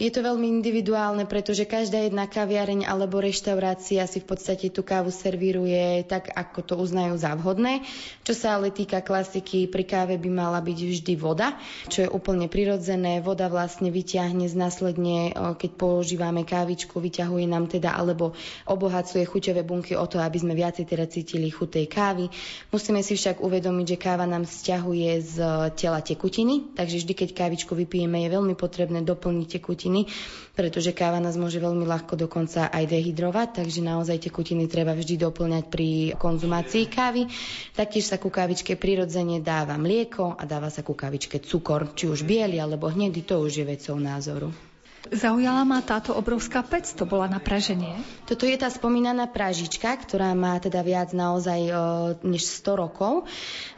[0.00, 5.12] Je to veľmi individuálne, pretože každá jedna kaviareň alebo reštaurácia si v podstate tú kávu
[5.12, 7.84] servíruje tak, ako to uznajú za vhodné.
[8.24, 11.52] Čo sa ale týka klasiky, pri káve by mala byť vždy voda,
[11.92, 13.20] čo je úplne prirodzené.
[13.20, 18.32] Voda vlastne vyťahne z následne, keď používame kávičku, vyťahuje nám teda alebo
[18.72, 22.32] obohacuje chuťové bunky o to, aby sme viacej teda cítili chutej kávy.
[22.72, 25.36] Musíme si však uvedomiť, že káva nám stiahuje z
[25.76, 30.10] tela tekutiny, takže vždy, keď kávičku vypijeme, je veľmi potrebné doplniť tekutiny tekutiny,
[30.58, 35.64] pretože káva nás môže veľmi ľahko dokonca aj dehydrovať, takže naozaj tekutiny treba vždy doplňať
[35.70, 37.30] pri konzumácii kávy.
[37.78, 42.26] Taktiež sa ku kávičke prirodzene dáva mlieko a dáva sa ku kávičke cukor, či už
[42.26, 44.69] biely alebo hnedý, to už je vecou názoru.
[45.08, 47.96] Zaujala ma táto obrovská pec, to bola na praženie?
[48.28, 51.72] Toto je tá spomínaná pražička, ktorá má teda viac naozaj e,
[52.20, 53.24] než 100 rokov.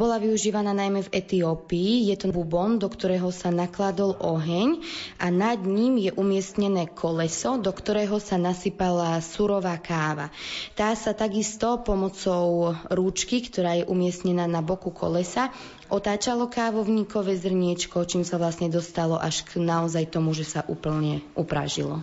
[0.03, 2.11] Bola využívaná najmä v Etiópii.
[2.11, 4.83] Je to bubon, do ktorého sa nakladol oheň
[5.23, 10.35] a nad ním je umiestnené koleso, do ktorého sa nasypala surová káva.
[10.75, 15.55] Tá sa takisto pomocou rúčky, ktorá je umiestnená na boku kolesa,
[15.93, 22.01] otáčalo kávovníkové zrniečko, čím sa vlastne dostalo až k naozaj tomu, že sa úplne upražilo.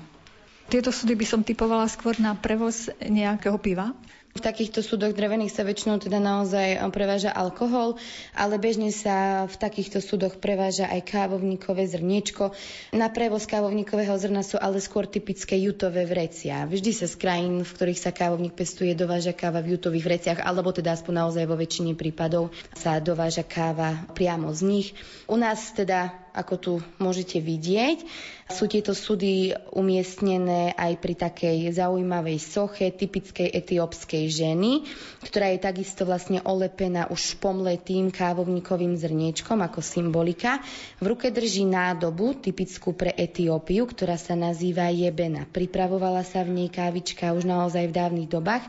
[0.69, 3.97] Tieto súdy by som typovala skôr na prevoz nejakého piva?
[4.29, 7.97] V takýchto súdoch drevených sa väčšinou teda naozaj preváža alkohol,
[8.37, 12.53] ale bežne sa v takýchto súdoch preváža aj kávovníkové zrniečko.
[12.93, 16.61] Na prevoz kávovníkového zrna sú ale skôr typické jutové vrecia.
[16.69, 20.69] Vždy sa z krajín, v ktorých sa kávovník pestuje, dováža káva v jutových vreciach, alebo
[20.69, 24.87] teda aspoň naozaj vo väčšine prípadov sa dováža káva priamo z nich.
[25.25, 26.73] U nás teda ako tu
[27.03, 28.07] môžete vidieť.
[28.49, 34.89] Sú tieto súdy umiestnené aj pri takej zaujímavej soche typickej etiópskej ženy,
[35.21, 40.65] ktorá je takisto vlastne olepená už pomletým kávovníkovým zrniečkom ako symbolika.
[40.97, 45.45] V ruke drží nádobu typickú pre Etiópiu, ktorá sa nazýva jebena.
[45.45, 48.65] Pripravovala sa v nej kávička už naozaj v dávnych dobách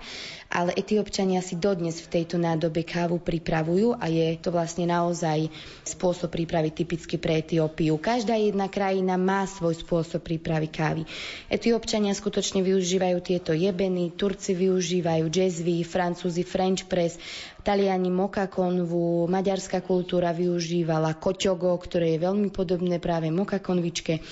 [0.50, 5.46] ale etiópčania si dodnes v tejto nádobe kávu pripravujú a je to vlastne naozaj
[5.86, 7.59] spôsob prípravy typicky pre Etiópiu.
[7.98, 11.02] Každá jedna krajina má svoj spôsob prípravy kávy.
[11.50, 17.20] Etiópčania skutočne využívajú tieto jebeny, Turci využívajú jazzvy, Francúzi French press,
[17.60, 24.24] Taliani moka konvu, maďarská kultúra využívala koťogo, ktoré je veľmi podobné práve moka konvičke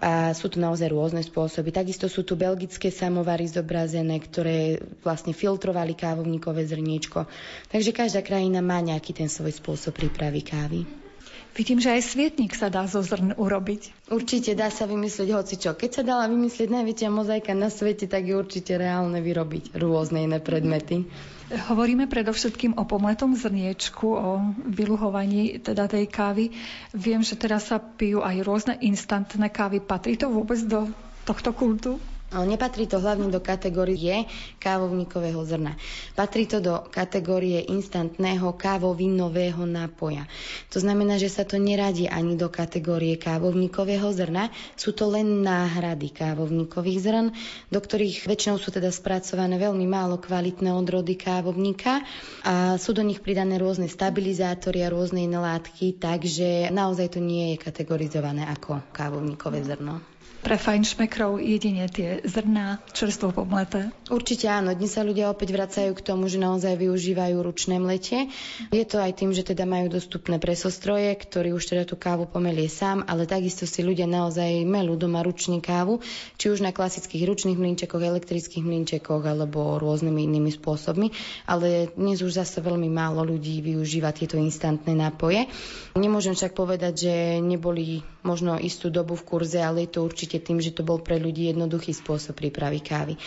[0.00, 1.76] a sú tu naozaj rôzne spôsoby.
[1.76, 7.28] Takisto sú tu belgické samovary zobrazené, ktoré vlastne filtrovali kávovníkové zrniečko.
[7.68, 11.09] Takže každá krajina má nejaký ten svoj spôsob prípravy kávy.
[11.50, 14.10] Vidím, že aj svietnik sa dá zo zrn urobiť.
[14.10, 15.70] Určite dá sa vymyslieť hocičo.
[15.74, 20.38] Keď sa dala vymyslieť najväčšia mozaika na svete, tak je určite reálne vyrobiť rôzne iné
[20.38, 21.10] predmety.
[21.50, 24.38] Hovoríme predovšetkým o pomletom zrniečku, o
[24.70, 26.54] vyluhovaní teda tej kávy.
[26.94, 29.82] Viem, že teraz sa pijú aj rôzne instantné kávy.
[29.82, 30.86] Patrí to vôbec do
[31.26, 31.98] tohto kultu?
[32.30, 34.22] Nepatrí to hlavne do kategórie
[34.62, 35.74] kávovníkového zrna.
[36.14, 40.30] Patrí to do kategórie instantného kávovinového nápoja.
[40.70, 44.54] To znamená, že sa to neradí ani do kategórie kávovníkového zrna.
[44.78, 47.26] Sú to len náhrady kávovníkových zrn,
[47.66, 52.06] do ktorých väčšinou sú teda spracované veľmi málo kvalitné odrody kávovníka
[52.46, 57.54] a sú do nich pridané rôzne stabilizátory a rôzne iné látky, takže naozaj to nie
[57.54, 60.09] je kategorizované ako kávovníkové zrno.
[60.40, 63.92] Pre fajnšmekrov jedine tie zrná čerstvo pomleté?
[64.08, 64.72] Určite áno.
[64.72, 68.32] Dnes sa ľudia opäť vracajú k tomu, že naozaj využívajú ručné mletie.
[68.72, 72.72] Je to aj tým, že teda majú dostupné presostroje, ktorý už teda tú kávu pomelie
[72.72, 76.00] sám, ale takisto si ľudia naozaj melú doma ručne kávu,
[76.40, 81.12] či už na klasických ručných mlinčekoch, elektrických mlinčekoch alebo rôznymi inými spôsobmi.
[81.44, 85.52] Ale dnes už zase veľmi málo ľudí využíva tieto instantné nápoje.
[86.00, 90.46] Nemôžem však povedať, že neboli možno istú dobu v kurze, ale je to určite určite
[90.46, 93.18] tým, že to bol pre ľudí jednoduchý spôsob prípravy kávy.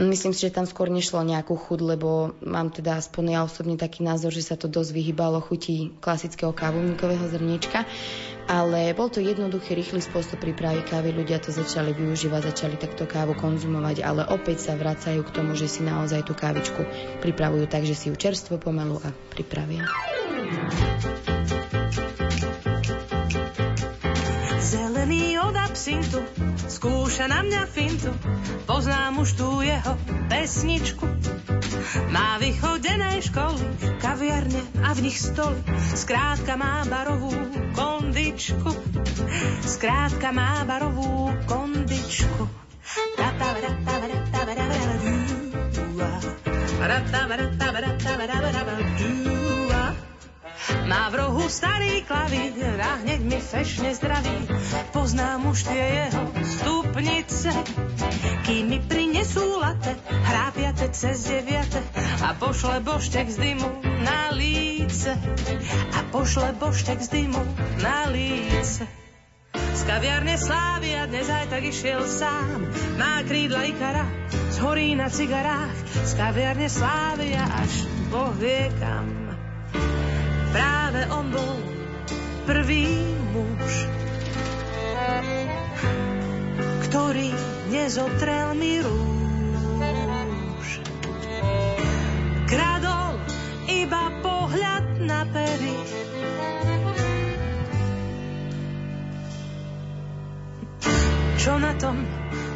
[0.00, 4.00] Myslím si, že tam skôr nešlo nejakú chud, lebo mám teda aspoň ja osobne taký
[4.00, 7.84] názor, že sa to dosť vyhýbalo chutí klasického kávovníkového zrniečka
[8.46, 11.10] ale bol to jednoduchý, rýchly spôsob prípravy kávy.
[11.10, 15.66] Ľudia to začali využívať, začali takto kávu konzumovať, ale opäť sa vracajú k tomu, že
[15.66, 16.86] si naozaj tú kávičku
[17.26, 19.90] pripravujú tak, že si ju čerstvo pomalu a pripravia.
[24.62, 25.35] Zelený
[25.76, 26.24] absintu,
[26.72, 28.08] skúša na mňa fintu,
[28.64, 29.92] poznám už tú jeho
[30.32, 31.04] pesničku.
[32.08, 33.60] Má vychodené školy,
[34.00, 35.60] kaviarne a v nich stoly,
[35.92, 37.28] skrátka má barovú
[37.76, 38.72] kondičku.
[39.68, 42.48] Skrátka má barovú kondičku.
[43.20, 43.48] Rata,
[50.86, 54.50] má v rohu starý klavír a hneď mi fešne zdraví.
[54.90, 57.50] Poznám už tie jeho stupnice,
[58.46, 61.82] kým mi prinesú late, hrápiate cez deviate
[62.22, 63.70] a pošle boštek z dymu
[64.02, 65.14] na líce.
[65.94, 67.42] A pošle boštek z dymu
[67.82, 68.86] na líce.
[69.56, 72.64] Z kaviarne a dnes aj tak išiel sám.
[72.96, 74.04] Má krídla Ikara,
[74.56, 75.76] zhorí na cigarách.
[76.04, 77.72] Z kaviarne slávy a až
[78.08, 79.25] Boh vie kam.
[80.56, 81.60] Práve on bol
[82.48, 82.88] prvý
[83.36, 83.72] muž,
[86.88, 87.28] ktorý
[87.68, 90.80] nezotrel mi rúž.
[92.48, 93.20] Kradol
[93.68, 95.76] iba pohľad na pery.
[101.36, 102.00] Čo na tom,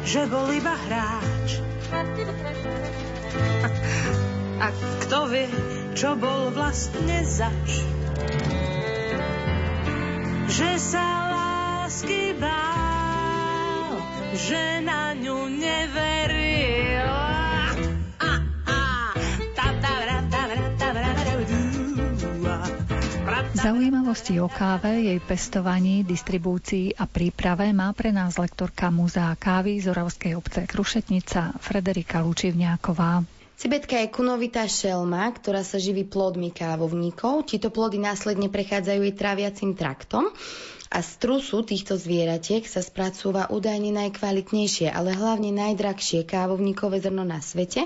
[0.09, 1.61] že bol iba hráč?
[4.65, 4.73] A
[5.05, 7.83] kto vie, čo bol vlastne zač?
[10.51, 13.99] Že sa lásky bál,
[14.35, 17.31] že na ňu neveril.
[23.61, 29.93] Zaujímavosti o káve, jej pestovaní, distribúcii a príprave má pre nás lektorka Múzea kávy z
[29.93, 33.40] Oravskej obce Krušetnica Frederika Lučivňáková.
[33.61, 37.45] Cibetka je kunovitá šelma, ktorá sa živí plodmi kávovníkov.
[37.45, 40.33] Tieto plody následne prechádzajú jej tráviacim traktom
[40.89, 47.37] a z trusu týchto zvieratiek sa spracúva údajne najkvalitnejšie, ale hlavne najdrahšie kávovníkové zrno na
[47.37, 47.85] svete,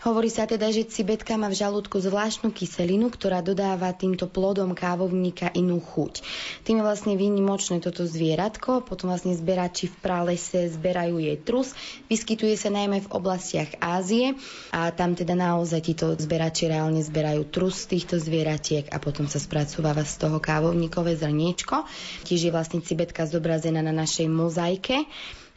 [0.00, 5.52] Hovorí sa teda, že cibetka má v žalúdku zvláštnu kyselinu, ktorá dodáva týmto plodom kávovníka
[5.52, 6.24] inú chuť.
[6.64, 11.76] Tým je vlastne výnimočné toto zvieratko, potom vlastne zberači v pralese zberajú jej trus,
[12.08, 14.40] vyskytuje sa najmä v oblastiach Ázie
[14.72, 20.08] a tam teda naozaj títo zberači reálne zberajú trus týchto zvieratiek a potom sa spracováva
[20.08, 21.84] z toho kávovníkové zrniečko.
[22.24, 25.04] Tiež je vlastne cibetka zobrazená na našej mozaike.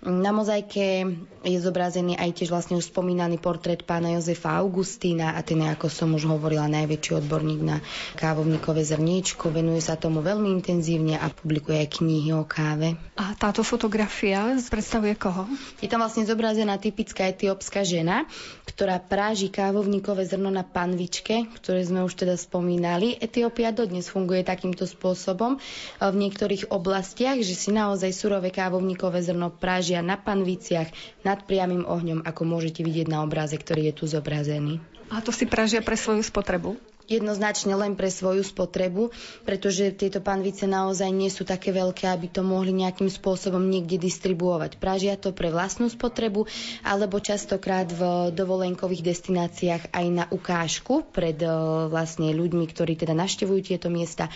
[0.04, 1.08] Na mozaike
[1.48, 5.88] je zobrazený aj tiež vlastne už spomínaný portrét pána Jozefa Augustína a ten je, ako
[5.88, 7.80] som už hovorila, najväčší odborník na
[8.20, 9.48] kávovníkové zrniečko.
[9.48, 13.00] Venuje sa tomu veľmi intenzívne a publikuje aj knihy o káve.
[13.16, 15.48] A táto fotografia predstavuje koho?
[15.80, 18.28] Je tam vlastne zobrazená typická etiópska žena,
[18.68, 23.16] ktorá práži kávovníkové zrno na panvičke, ktoré sme už teda spomínali.
[23.24, 25.64] Etiópia dodnes funguje takýmto spôsobom
[26.04, 30.90] v niektorých oblastiach, že si naozaj surové kávovníkové zrno práži pražia na panviciach
[31.22, 34.82] nad priamým ohňom, ako môžete vidieť na obraze, ktorý je tu zobrazený.
[35.14, 36.82] A to si pražia pre svoju spotrebu?
[37.20, 39.14] Jednoznačne len pre svoju spotrebu,
[39.46, 44.82] pretože tieto panvice naozaj nie sú také veľké, aby to mohli nejakým spôsobom niekde distribuovať.
[44.82, 46.50] Pražia to pre vlastnú spotrebu,
[46.82, 51.50] alebo častokrát v dovolenkových destináciách aj na ukážku pred e,
[51.88, 54.28] vlastne ľuďmi, ktorí teda navštevujú tieto miesta,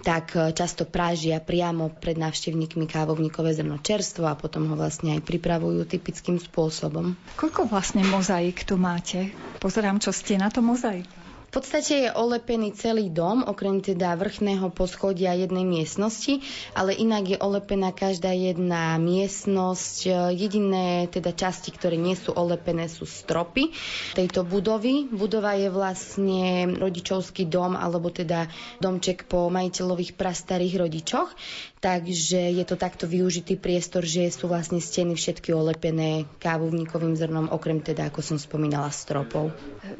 [0.00, 5.26] tak e, často pražia priamo pred návštevníkmi kávovníkové zrno čerstvo a potom ho vlastne aj
[5.26, 7.18] pripravujú typickým spôsobom.
[7.36, 9.34] Koľko vlastne mozaik tu máte?
[9.60, 11.19] Pozerám, čo ste na to mozaik.
[11.50, 16.38] V podstate je olepený celý dom, okrem teda vrchného poschodia jednej miestnosti,
[16.78, 20.30] ale inak je olepená každá jedna miestnosť.
[20.30, 23.74] Jediné teda časti, ktoré nie sú olepené, sú stropy
[24.14, 25.10] tejto budovy.
[25.10, 28.46] Budova je vlastne rodičovský dom, alebo teda
[28.78, 31.34] domček po majiteľových prastarých rodičoch.
[31.80, 37.80] Takže je to takto využitý priestor, že sú vlastne steny všetky olepené kávovníkovým zrnom, okrem
[37.80, 39.48] teda, ako som spomínala, stropov.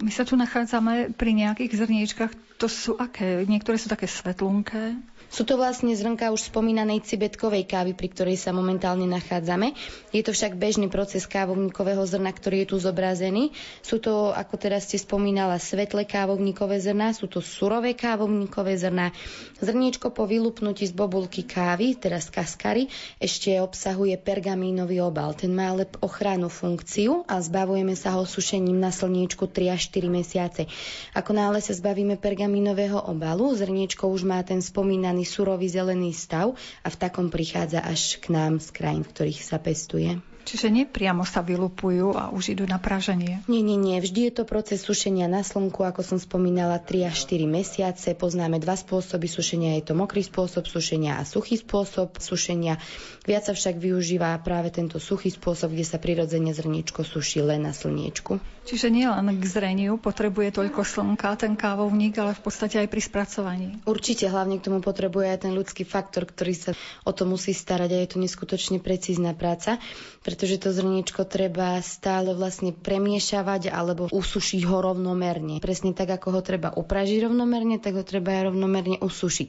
[0.05, 2.33] My sa tu nachádzame pri nejakých zrniečkach.
[2.61, 3.49] To sú aké?
[3.49, 5.01] Niektoré sú také svetlunké,
[5.31, 9.79] sú to vlastne zrnka už spomínanej cibetkovej kávy, pri ktorej sa momentálne nachádzame.
[10.11, 13.55] Je to však bežný proces kávovníkového zrna, ktorý je tu zobrazený.
[13.81, 19.15] Sú to, ako teraz ste spomínala, svetlé kávovníkové zrna, sú to surové kávovníkové zrna.
[19.63, 22.91] Zrniečko po vylupnutí z bobulky kávy, teraz kaskary,
[23.23, 25.39] ešte obsahuje pergamínový obal.
[25.39, 30.11] Ten má ale ochranu funkciu a zbavujeme sa ho sušením na slniečku 3 až 4
[30.11, 30.67] mesiace.
[31.15, 36.55] Ako náhle sa zbavíme pergamínového obalu, zrniečko už má ten spomínaný surový zelený stav
[36.85, 40.30] a v takom prichádza až k nám z krajín, v ktorých sa pestuje.
[40.45, 43.45] Čiže nepriamo sa vylupujú a už idú na praženie?
[43.47, 44.01] Nie, nie, nie.
[44.01, 48.09] Vždy je to proces sušenia na slnku, ako som spomínala, 3 až 4 mesiace.
[48.17, 49.77] Poznáme dva spôsoby sušenia.
[49.79, 52.81] Je to mokrý spôsob sušenia a suchý spôsob sušenia.
[53.29, 57.77] Viac sa však využíva práve tento suchý spôsob, kde sa prirodzene zrniečko suší len na
[57.77, 58.41] slniečku.
[58.65, 63.03] Čiže nie len k zreniu potrebuje toľko slnka ten kávovník, ale v podstate aj pri
[63.03, 63.69] spracovaní.
[63.83, 66.73] Určite, hlavne k tomu potrebuje aj ten ľudský faktor, ktorý sa
[67.03, 69.83] o to musí starať a je to neskutočne precízna práca
[70.31, 75.59] pretože to zrniečko treba stále vlastne premiešavať alebo usušiť ho rovnomerne.
[75.59, 79.49] Presne tak, ako ho treba upražiť rovnomerne, tak ho treba aj rovnomerne usušiť.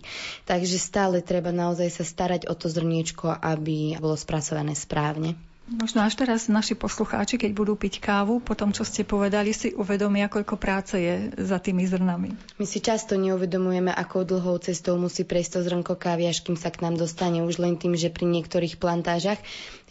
[0.50, 5.38] Takže stále treba naozaj sa starať o to zrniečko, aby bolo spracované správne.
[5.72, 9.72] Možno až teraz naši poslucháči, keď budú piť kávu, po tom, čo ste povedali, si
[9.72, 12.36] uvedomia, koľko práce je za tými zrnami.
[12.60, 16.76] My si často neuvedomujeme, akou dlhou cestou musí prejsť to zrnko kávy, až kým sa
[16.76, 17.40] k nám dostane.
[17.48, 19.40] Už len tým, že pri niektorých plantážach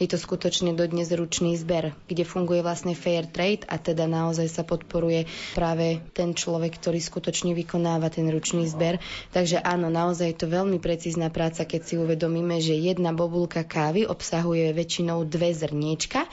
[0.01, 4.65] je to skutočne dodnes ručný zber, kde funguje vlastne fair trade a teda naozaj sa
[4.65, 8.97] podporuje práve ten človek, ktorý skutočne vykonáva ten ručný zber.
[9.31, 14.09] Takže áno, naozaj je to veľmi precízna práca, keď si uvedomíme, že jedna bobulka kávy
[14.09, 16.25] obsahuje väčšinou dve zrniečka.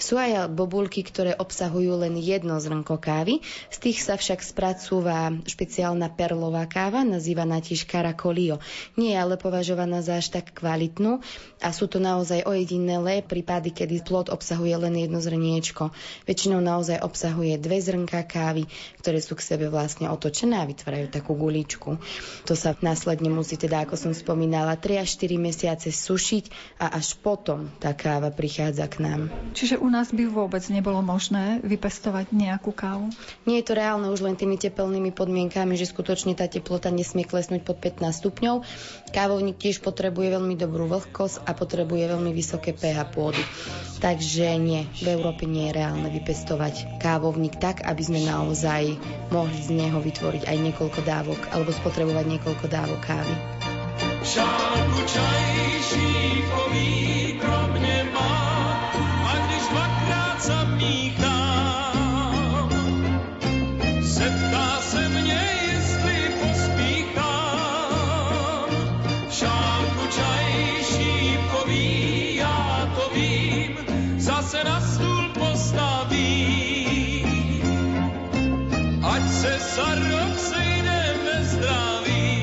[0.00, 3.44] Sú aj bobulky, ktoré obsahujú len jedno zrnko kávy.
[3.68, 8.64] Z tých sa však spracúva špeciálna perlová káva, nazývaná tiež karakolio.
[8.96, 11.20] Nie je ale považovaná za až tak kvalitnú
[11.60, 15.92] a sú to naozaj ojedinelé prípady, kedy plod obsahuje len jedno zrniečko.
[16.24, 18.64] Väčšinou naozaj obsahuje dve zrnka kávy,
[19.04, 22.00] ktoré sú k sebe vlastne otočené a vytvárajú takú guličku.
[22.48, 27.20] To sa následne musí teda, ako som spomínala, 3 až 4 mesiace sušiť a až
[27.20, 29.20] potom tá káva prichádza k nám.
[29.52, 33.10] Čiže u nás by vôbec nebolo možné vypestovať nejakú kávu?
[33.44, 37.66] Nie je to reálne už len tými tepelnými podmienkami, že skutočne tá teplota nesmie klesnúť
[37.66, 38.62] pod 15 stupňov.
[39.10, 43.42] Kávovník tiež potrebuje veľmi dobrú vlhkosť a potrebuje veľmi vysoké pH pôdy.
[43.98, 48.96] Takže nie, v Európe nie je reálne vypestovať kávovník tak, aby sme naozaj
[49.28, 53.34] mohli z neho vytvoriť aj niekoľko dávok alebo spotrebovať niekoľko dávok kávy.
[54.24, 55.39] Šálku čaj
[79.76, 82.42] za rok sejdeme zdraví.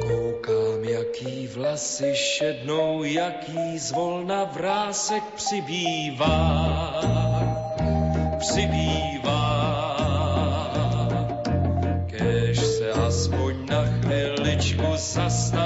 [0.00, 6.36] Koukám, jaký vlasy šednou, jaký zvolna vrásek přibývá.
[8.38, 9.46] Přibývá.
[12.06, 15.65] Kež se aspoň na chviličku zastaví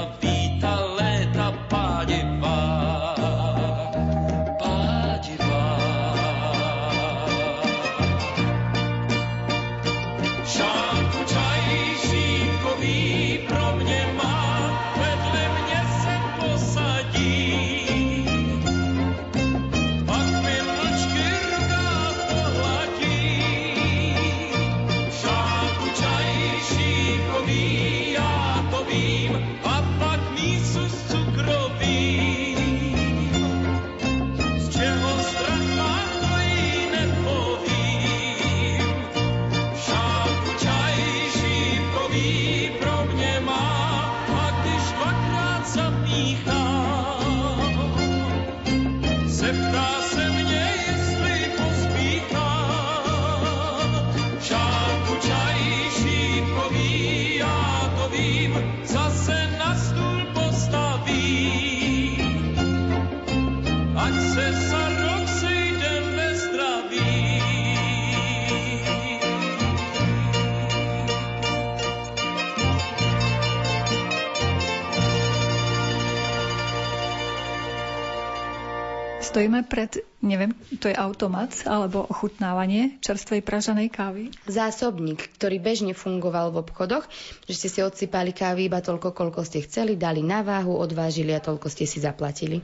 [79.31, 80.51] Stojíme pred, neviem,
[80.83, 84.27] to je automat alebo ochutnávanie čerstvej pražanej kávy.
[84.43, 87.07] Zásobník, ktorý bežne fungoval v obchodoch,
[87.47, 91.39] že ste si odsypali kávy iba toľko, koľko ste chceli, dali na váhu, odvážili a
[91.39, 92.59] toľko ste si zaplatili.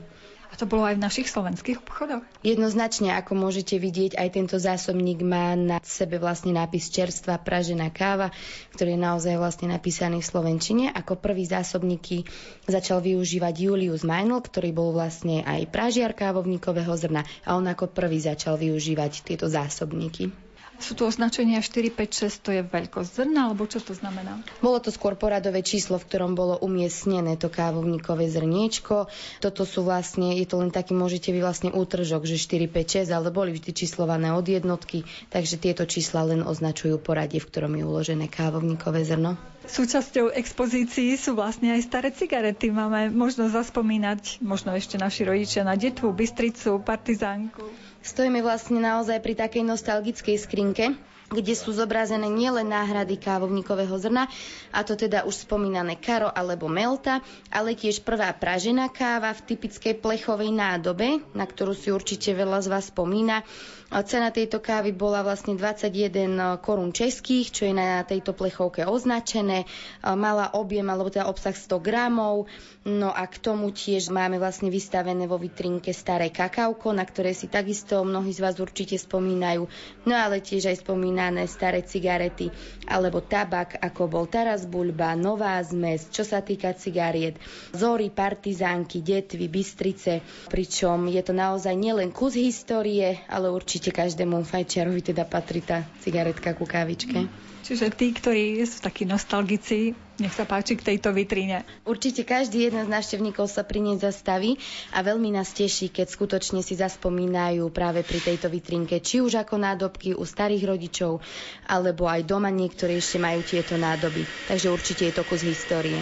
[0.58, 2.26] To bolo aj v našich slovenských obchodoch?
[2.42, 8.34] Jednoznačne, ako môžete vidieť, aj tento zásobník má na sebe vlastne nápis čerstvá pražená káva,
[8.74, 10.84] ktorý je naozaj vlastne napísaný v slovenčine.
[10.90, 12.26] Ako prvý zásobníky
[12.66, 18.18] začal využívať Julius Meinl, ktorý bol vlastne aj pražiar kávovníkového zrna a on ako prvý
[18.18, 20.47] začal využívať tieto zásobníky.
[20.78, 24.38] Sú tu označenia 4, 5, 6, to je veľkosť zrna, alebo čo to znamená?
[24.62, 29.10] Bolo to skôr poradové číslo, v ktorom bolo umiestnené to kávovníkové zrniečko.
[29.42, 33.10] Toto sú vlastne, je to len taký, môžete vy vlastne útržok, že 4, 5, 6,
[33.10, 35.02] ale boli vždy číslované od jednotky,
[35.34, 39.34] takže tieto čísla len označujú poradie, v ktorom je uložené kávovníkové zrno.
[39.68, 42.72] Súčasťou expozícií sú vlastne aj staré cigarety.
[42.72, 47.87] Máme možno zaspomínať, možno ešte naši rodičia na detvu, Bystricu, Partizánku.
[48.08, 50.96] Stojíme vlastne naozaj pri takej nostalgickej skrinke,
[51.28, 54.28] kde sú zobrazené nielen náhrady kávovníkového zrna,
[54.72, 57.20] a to teda už spomínané karo alebo melta,
[57.52, 62.68] ale tiež prvá pražená káva v typickej plechovej nádobe, na ktorú si určite veľa z
[62.72, 63.44] vás spomína.
[63.88, 69.64] Cena tejto kávy bola vlastne 21 korún českých, čo je na tejto plechovke označené.
[70.04, 72.52] Mala objem, alebo teda obsah 100 gramov.
[72.84, 77.48] No a k tomu tiež máme vlastne vystavené vo vitrinke staré kakauko, na ktoré si
[77.48, 79.64] takisto mnohí z vás určite spomínajú.
[80.04, 80.84] No ale tiež aj
[81.18, 82.46] spomínané staré cigarety
[82.86, 87.34] alebo tabak, ako bol Taras Bulba, Nová zmes, čo sa týka cigariet,
[87.74, 95.10] Zory, Partizánky, Detvy, Bystrice, pričom je to naozaj nielen kus histórie, ale určite každému fajčiarovi
[95.10, 97.26] teda patrí tá cigaretka ku kávičke.
[97.68, 101.68] Čiže tí, ktorí sú takí nostalgici, nech sa páči k tejto vitríne.
[101.84, 104.56] Určite každý jeden z návštevníkov sa pri nej zastaví
[104.88, 109.60] a veľmi nás teší, keď skutočne si zaspomínajú práve pri tejto vitrínke, či už ako
[109.60, 111.20] nádobky u starých rodičov,
[111.68, 114.24] alebo aj doma niektorí ešte majú tieto nádoby.
[114.48, 116.00] Takže určite je to kus histórie.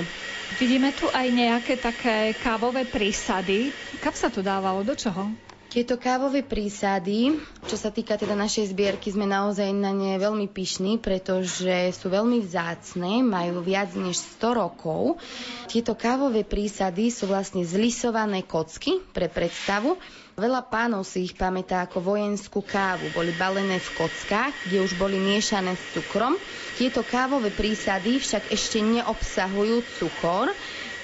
[0.62, 3.74] Vidíme tu aj nejaké také kávové prísady.
[3.98, 4.86] Kam sa to dávalo?
[4.86, 5.45] Do čoho?
[5.76, 7.36] Tieto kávové prísady,
[7.68, 12.40] čo sa týka teda našej zbierky, sme naozaj na ne veľmi pyšní, pretože sú veľmi
[12.40, 15.20] vzácne, majú viac než 100 rokov.
[15.68, 20.00] Tieto kávové prísady sú vlastne zlisované kocky pre predstavu.
[20.40, 23.12] Veľa pánov si ich pamätá ako vojenskú kávu.
[23.12, 26.40] Boli balené v kockách, kde už boli miešané s cukrom.
[26.80, 30.56] Tieto kávové prísady však ešte neobsahujú cukor,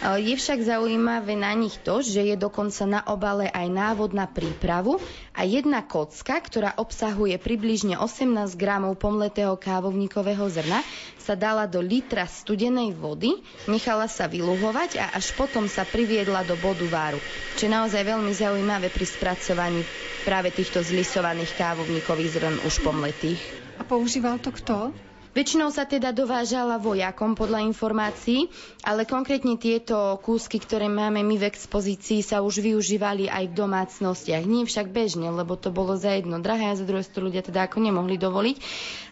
[0.03, 4.99] je však zaujímavé na nich to, že je dokonca na obale aj návod na prípravu
[5.31, 10.83] a jedna kocka, ktorá obsahuje približne 18 gramov pomletého kávovníkového zrna,
[11.23, 13.39] sa dala do litra studenej vody,
[13.71, 17.23] nechala sa vyluhovať a až potom sa priviedla do bodu váru.
[17.55, 19.87] Čo je naozaj veľmi zaujímavé pri spracovaní
[20.27, 23.39] práve týchto zlisovaných kávovníkových zrn už pomletých.
[23.79, 24.91] A používal to kto?
[25.33, 28.53] Väčšinou sa teda dovážala vojakom podľa informácií,
[28.85, 34.45] ale konkrétne tieto kúsky, ktoré máme my v expozícii, sa už využívali aj v domácnostiach.
[34.45, 37.65] Nie však bežne, lebo to bolo za jedno drahé a za druhé to ľudia teda
[37.65, 38.57] ako nemohli dovoliť,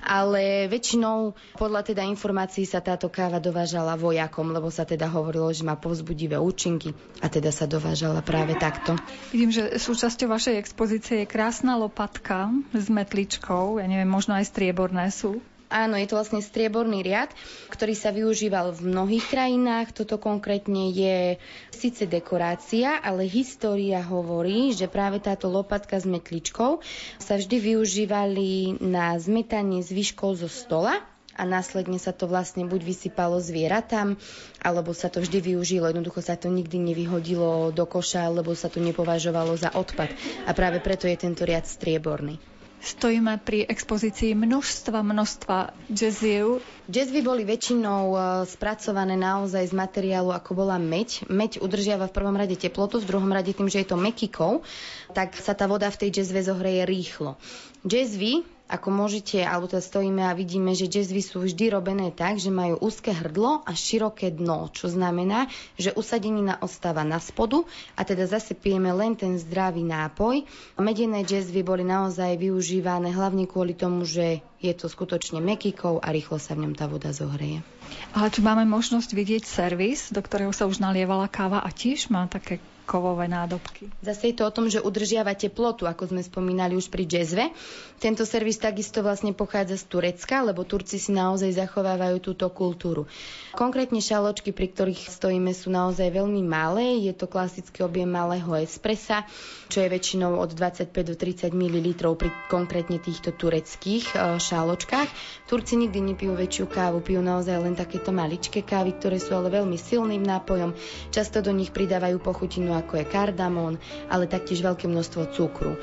[0.05, 5.65] ale väčšinou podľa teda informácií sa táto káva dovážala vojakom, lebo sa teda hovorilo, že
[5.65, 6.93] má povzbudivé účinky
[7.25, 8.93] a teda sa dovážala práve takto.
[9.33, 15.09] Vidím, že súčasťou vašej expozície je krásna lopatka s metličkou, ja neviem, možno aj strieborné
[15.09, 15.41] sú.
[15.71, 17.31] Áno, je to vlastne strieborný riad,
[17.71, 19.95] ktorý sa využíval v mnohých krajinách.
[19.95, 21.39] Toto konkrétne je
[21.71, 26.83] síce dekorácia, ale história hovorí, že práve táto lopatka s metličkou
[27.23, 31.07] sa vždy využívali na zmetanie zvyškov zo stola
[31.39, 34.19] a následne sa to vlastne buď vysypalo zvieratám,
[34.59, 35.87] alebo sa to vždy využilo.
[35.87, 40.11] Jednoducho sa to nikdy nevyhodilo do koša, alebo sa to nepovažovalo za odpad.
[40.45, 42.43] A práve preto je tento riad strieborný.
[42.81, 45.57] Stojíme pri expozícii množstva, množstva
[45.93, 46.65] jazziev.
[46.89, 48.19] Jazzvy boli väčšinou e,
[48.49, 51.29] spracované naozaj z materiálu, ako bola meď.
[51.29, 54.65] Meď udržiava v prvom rade teplotu, v druhom rade tým, že je to mekikov,
[55.13, 57.37] tak sa tá voda v tej jazzve zohreje rýchlo.
[57.85, 62.55] Jazzvy Ako môžete, alebo teda stojíme a vidíme, že jazzvy sú vždy robené tak, že
[62.55, 67.67] majú úzke hrdlo a široké dno, čo znamená, že usadenina ostáva na spodu
[67.99, 70.47] a teda zase pijeme len ten zdravý nápoj.
[70.79, 76.39] Medené jazzvy boli naozaj využívané hlavne kvôli tomu, že je to skutočne mekýkou a rýchlo
[76.39, 77.67] sa v ňom tá voda zohreje.
[78.15, 82.31] Ale tu máme možnosť vidieť servis, do ktorého sa už nalievala káva a tiež má
[82.31, 83.91] také kovové nádobky.
[84.01, 87.53] Zase je to o tom, že udržiava teplotu, ako sme spomínali už pri jazzve.
[88.01, 93.05] Tento servis takisto vlastne pochádza z Turecka, lebo Turci si naozaj zachovávajú túto kultúru.
[93.53, 96.97] Konkrétne šaločky, pri ktorých stojíme, sú naozaj veľmi malé.
[97.05, 99.29] Je to klasický objem malého espressa,
[99.69, 105.09] čo je väčšinou od 25 do 30 ml pri konkrétne týchto tureckých e, šáločkách.
[105.45, 109.77] Turci nikdy nepijú väčšiu kávu, pijú naozaj len takéto maličké kávy, ktoré sú ale veľmi
[109.77, 110.73] silným nápojom.
[111.13, 113.75] Často do nich pridávajú pochutinu ako je kardamón,
[114.09, 115.77] ale taktiež veľké množstvo cukru.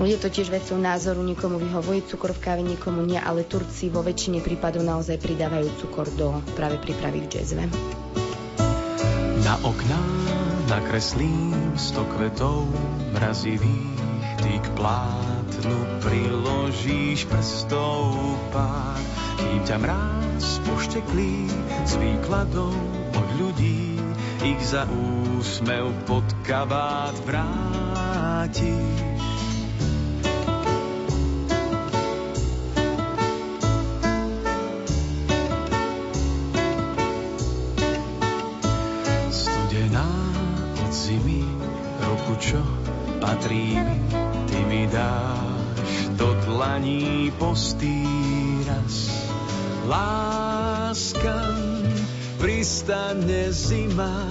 [0.00, 4.00] Je to tiež vecou názoru, niekomu vyhovuje cukor v káve, niekomu nie, ale Turci vo
[4.06, 7.64] väčšine prípadov naozaj pridávajú cukor do práve prípravy v jazzve.
[9.46, 10.02] Na okná
[10.66, 12.66] nakreslím sto kvetov
[13.14, 14.02] mrazivých,
[14.42, 18.14] ty k plátnu priložíš prstov
[18.50, 18.98] pár,
[19.38, 21.46] kým ťa mráz pošteklí
[21.86, 22.74] z výkladov
[23.14, 23.96] od ľudí
[24.42, 24.84] ich za
[25.36, 28.72] úsmev pod kabát vráti.
[39.28, 40.08] Studená
[40.80, 41.44] od zimy,
[42.00, 42.60] roku čo
[43.20, 43.98] patrí mi,
[44.48, 49.12] ty mi dáš do dlaní postýraz.
[49.86, 51.38] Láska
[52.40, 54.26] pristane zima,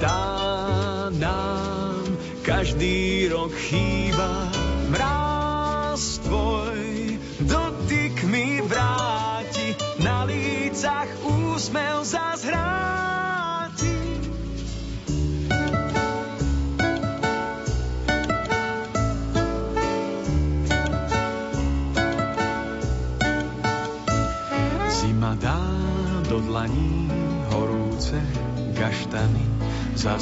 [0.00, 2.04] tá nám
[2.42, 4.50] každý rok chýba.
[4.92, 11.96] Mráz tvoj dotyk mi vráti, na lícach úsmev
[26.36, 27.08] do dlaní
[27.54, 28.18] horúce
[28.74, 29.45] gaštany,
[29.96, 30.20] za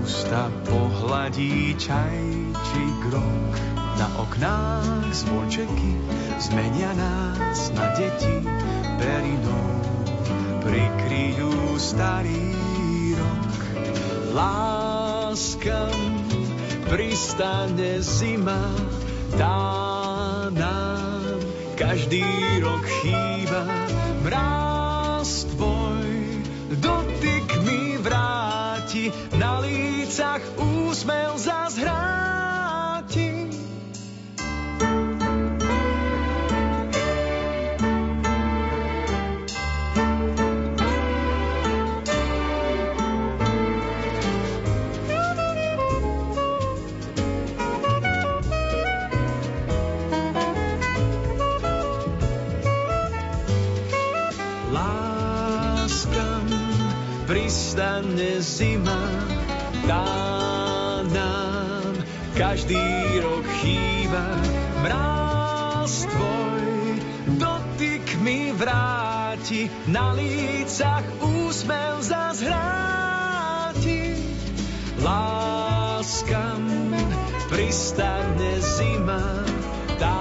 [0.00, 2.16] ústa pohladí čaj
[2.56, 3.52] či grok.
[4.00, 5.92] Na oknách zvončeky
[6.40, 8.40] zmenia nás na deti
[8.96, 9.72] perinou,
[10.64, 12.56] prikryjú starý
[13.20, 13.52] rok.
[14.32, 15.96] Láskam
[16.88, 18.72] pristane zima,
[19.36, 19.60] tá
[20.56, 21.36] nám
[21.76, 22.24] každý
[22.64, 23.60] rok chýba.
[24.24, 24.65] Mráz
[29.38, 32.25] na lícach úsmev zazhráti.
[69.96, 72.60] Na lícach úsmev zazhráti.
[75.00, 76.92] Láskam
[77.48, 79.24] pristane zima,
[79.96, 80.20] tá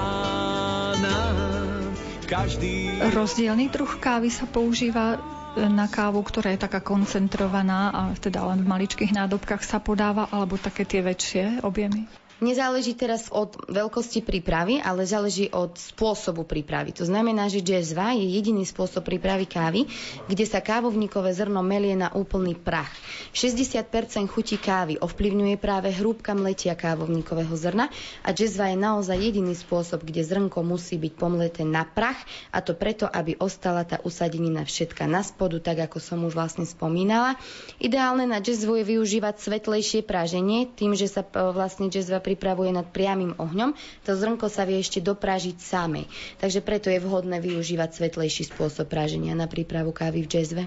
[2.26, 5.20] každý Rozdielný druh kávy sa používa
[5.56, 10.58] na kávu, ktorá je taká koncentrovaná a teda len v maličkých nádobkách sa podáva, alebo
[10.58, 12.25] také tie väčšie objemy?
[12.44, 16.92] Nezáleží teraz od veľkosti prípravy, ale záleží od spôsobu prípravy.
[17.00, 19.88] To znamená, že jazzva je jediný spôsob prípravy kávy,
[20.28, 22.92] kde sa kávovníkové zrno melie na úplný prach.
[23.32, 23.88] 60%
[24.28, 27.88] chutí kávy ovplyvňuje práve hrúbka mletia kávovníkového zrna
[28.20, 32.20] a jazzva je naozaj jediný spôsob, kde zrnko musí byť pomleté na prach
[32.52, 36.68] a to preto, aby ostala tá usadenina všetka na spodu, tak ako som už vlastne
[36.68, 37.40] spomínala.
[37.80, 42.84] Ideálne na jazzvu je využívať svetlejšie praženie, tým, že sa e, vlastne jazzva pripravuje nad
[42.86, 43.72] priamým ohňom,
[44.04, 46.06] to zrnko sa vie ešte dopražiť samej.
[46.38, 50.64] Takže preto je vhodné využívať svetlejší spôsob praženia na prípravu kávy v jazzve.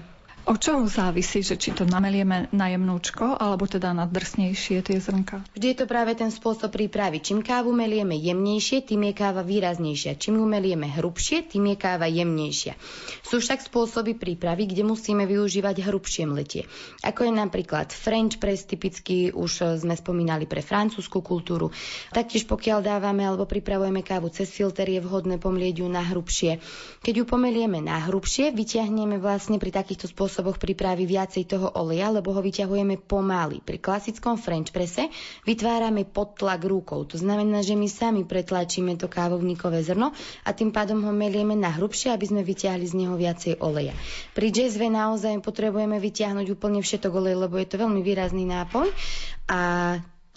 [0.47, 5.43] O čo závisí, že či to namelieme na jemnúčko, alebo teda na drsnejšie tie zrnka?
[5.51, 7.19] Vždy je to práve ten spôsob prípravy.
[7.19, 10.15] Čím kávu melieme jemnejšie, tým je káva výraznejšia.
[10.15, 12.79] Čím ju melieme hrubšie, tým je káva jemnejšia.
[13.21, 16.63] Sú však spôsoby prípravy, kde musíme využívať hrubšie mletie.
[17.03, 21.69] Ako je napríklad French press, typicky už sme spomínali pre francúzsku kultúru.
[22.15, 26.63] Taktiež pokiaľ dávame alebo pripravujeme kávu cez filter, je vhodné pomlieť ju na hrubšie.
[27.03, 32.13] Keď ju pomelieme na hrubšie, vyťahneme vlastne pri takýchto spôsoboch spôsoboch pripraví viacej toho oleja,
[32.13, 33.65] lebo ho vyťahujeme pomaly.
[33.65, 35.09] Pri klasickom French prese
[35.43, 37.01] vytvárame podtlak rukou.
[37.09, 40.13] To znamená, že my sami pretlačíme to kávovníkové zrno
[40.45, 43.97] a tým pádom ho melieme na hrubšie, aby sme vyťahli z neho viacej oleja.
[44.37, 48.93] Pri jazzve naozaj potrebujeme vyťahnuť úplne všetok olej, lebo je to veľmi výrazný nápoj
[49.49, 49.61] a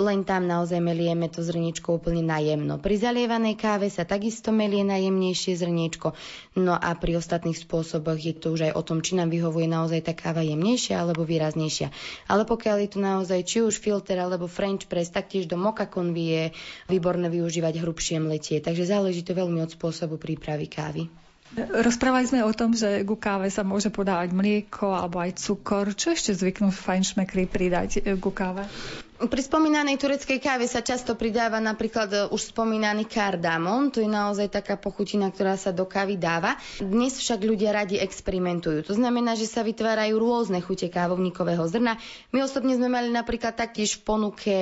[0.02, 2.82] len tam naozaj melieme to zrniečko úplne najemno.
[2.82, 6.12] Pri zalievanej káve sa takisto melie najjemnejšie zrniečko,
[6.58, 10.10] no a pri ostatných spôsoboch je to už aj o tom, či nám vyhovuje naozaj
[10.10, 11.94] tá káva jemnejšia alebo výraznejšia.
[12.26, 16.24] Ale pokiaľ je tu naozaj či už filter alebo French press, taktiež do moka konvy
[16.26, 16.44] je
[16.90, 21.06] výborné využívať hrubšie mletie, takže záleží to veľmi od spôsobu prípravy kávy.
[21.52, 25.92] Rozprávali sme o tom, že ku káve sa môže podávať mlieko alebo aj cukor.
[25.92, 28.64] Čo ešte zvyknú fajnšmekry pridať ku káve?
[29.22, 33.94] Pri spomínanej tureckej káve sa často pridáva napríklad e, už spomínaný kardamon.
[33.94, 36.58] To je naozaj taká pochutina, ktorá sa do kávy dáva.
[36.82, 38.82] Dnes však ľudia radi experimentujú.
[38.82, 42.02] To znamená, že sa vytvárajú rôzne chute kávovníkového zrna.
[42.34, 44.56] My osobne sme mali napríklad taktiež v ponuke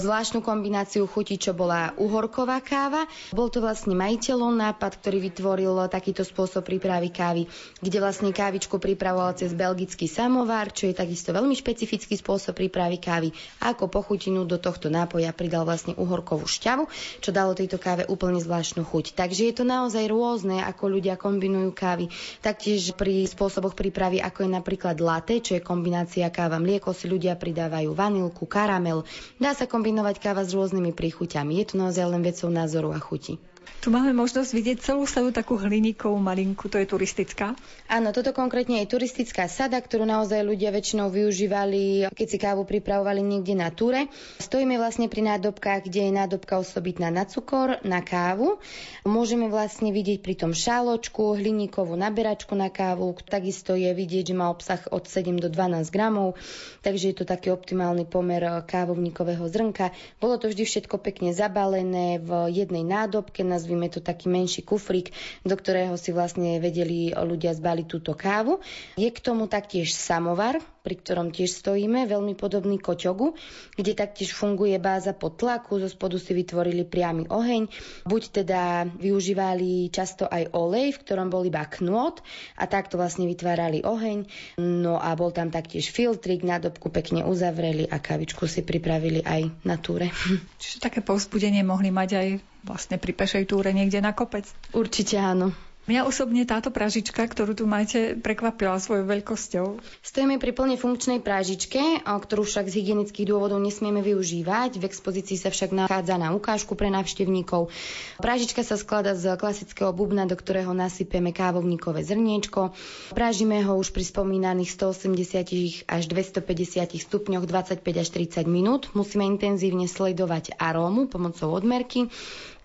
[0.00, 3.04] zvláštnu kombináciu chutí, čo bola uhorková káva.
[3.36, 7.52] Bol to vlastne majiteľov nápad, ktorý vytvoril takýto spôsob prípravy kávy,
[7.84, 13.28] kde vlastne kávičku pripravoval cez belgický samovár, čo je takisto veľmi špecifický spôsob prípravy kávy.
[13.60, 16.86] A ako pochutinu do tohto nápoja pridal vlastne uhorkovú šťavu,
[17.18, 19.18] čo dalo tejto káve úplne zvláštnu chuť.
[19.18, 22.06] Takže je to naozaj rôzne, ako ľudia kombinujú kávy.
[22.38, 27.34] Taktiež pri spôsoboch prípravy, ako je napríklad latte, čo je kombinácia káva mlieko, si ľudia
[27.34, 29.02] pridávajú vanilku, karamel.
[29.42, 31.58] Dá sa kombinovať káva s rôznymi príchuťami.
[31.58, 33.42] Je to naozaj len vecou názoru a chuti.
[33.86, 37.54] Tu máme možnosť vidieť celú sadu takú hliníkovú malinku, to je turistická?
[37.86, 43.22] Áno, toto konkrétne je turistická sada, ktorú naozaj ľudia väčšinou využívali, keď si kávu pripravovali
[43.22, 44.10] niekde na túre.
[44.42, 48.58] Stojíme vlastne pri nádobkách, kde je nádobka osobitná na cukor, na kávu.
[49.06, 53.14] Môžeme vlastne vidieť pri tom šáločku, hliníkovú naberačku na kávu.
[53.22, 56.34] Takisto je vidieť, že má obsah od 7 do 12 gramov,
[56.82, 59.94] takže je to taký optimálny pomer kávovníkového zrnka.
[60.18, 65.16] Bolo to vždy všetko pekne zabalené v jednej nádobke, nazvime nazvime to taký menší kufrík,
[65.40, 68.60] do ktorého si vlastne vedeli ľudia zbaliť túto kávu.
[69.00, 73.34] Je k tomu taktiež samovar, pri ktorom tiež stojíme, veľmi podobný koťogu,
[73.74, 77.66] kde taktiež funguje báza pod tlaku, zo spodu si vytvorili priamy oheň.
[78.06, 82.22] Buď teda využívali často aj olej, v ktorom bol iba knôt
[82.54, 84.30] a takto vlastne vytvárali oheň.
[84.62, 89.82] No a bol tam taktiež filtrik, nádobku pekne uzavreli a kavičku si pripravili aj na
[89.82, 90.14] túre.
[90.62, 92.28] Čiže také povzbudenie mohli mať aj
[92.66, 94.50] vlastne pri pešej túre niekde na kopec.
[94.74, 95.54] Určite áno.
[95.86, 99.78] Mňa osobne táto pražička, ktorú tu máte, prekvapila svojou veľkosťou.
[100.02, 104.82] Stojíme pri plne funkčnej prážičke, ktorú však z hygienických dôvodov nesmieme využívať.
[104.82, 107.70] V expozícii sa však nachádza na ukážku pre návštevníkov.
[108.18, 112.74] Prážička sa skladá z klasického bubna, do ktorého nasypeme kávovníkové zrniečko.
[113.14, 118.90] Prážime ho už pri spomínaných 180 až 250 stupňoch 25 až 30 minút.
[118.98, 122.10] Musíme intenzívne sledovať arómu pomocou odmerky.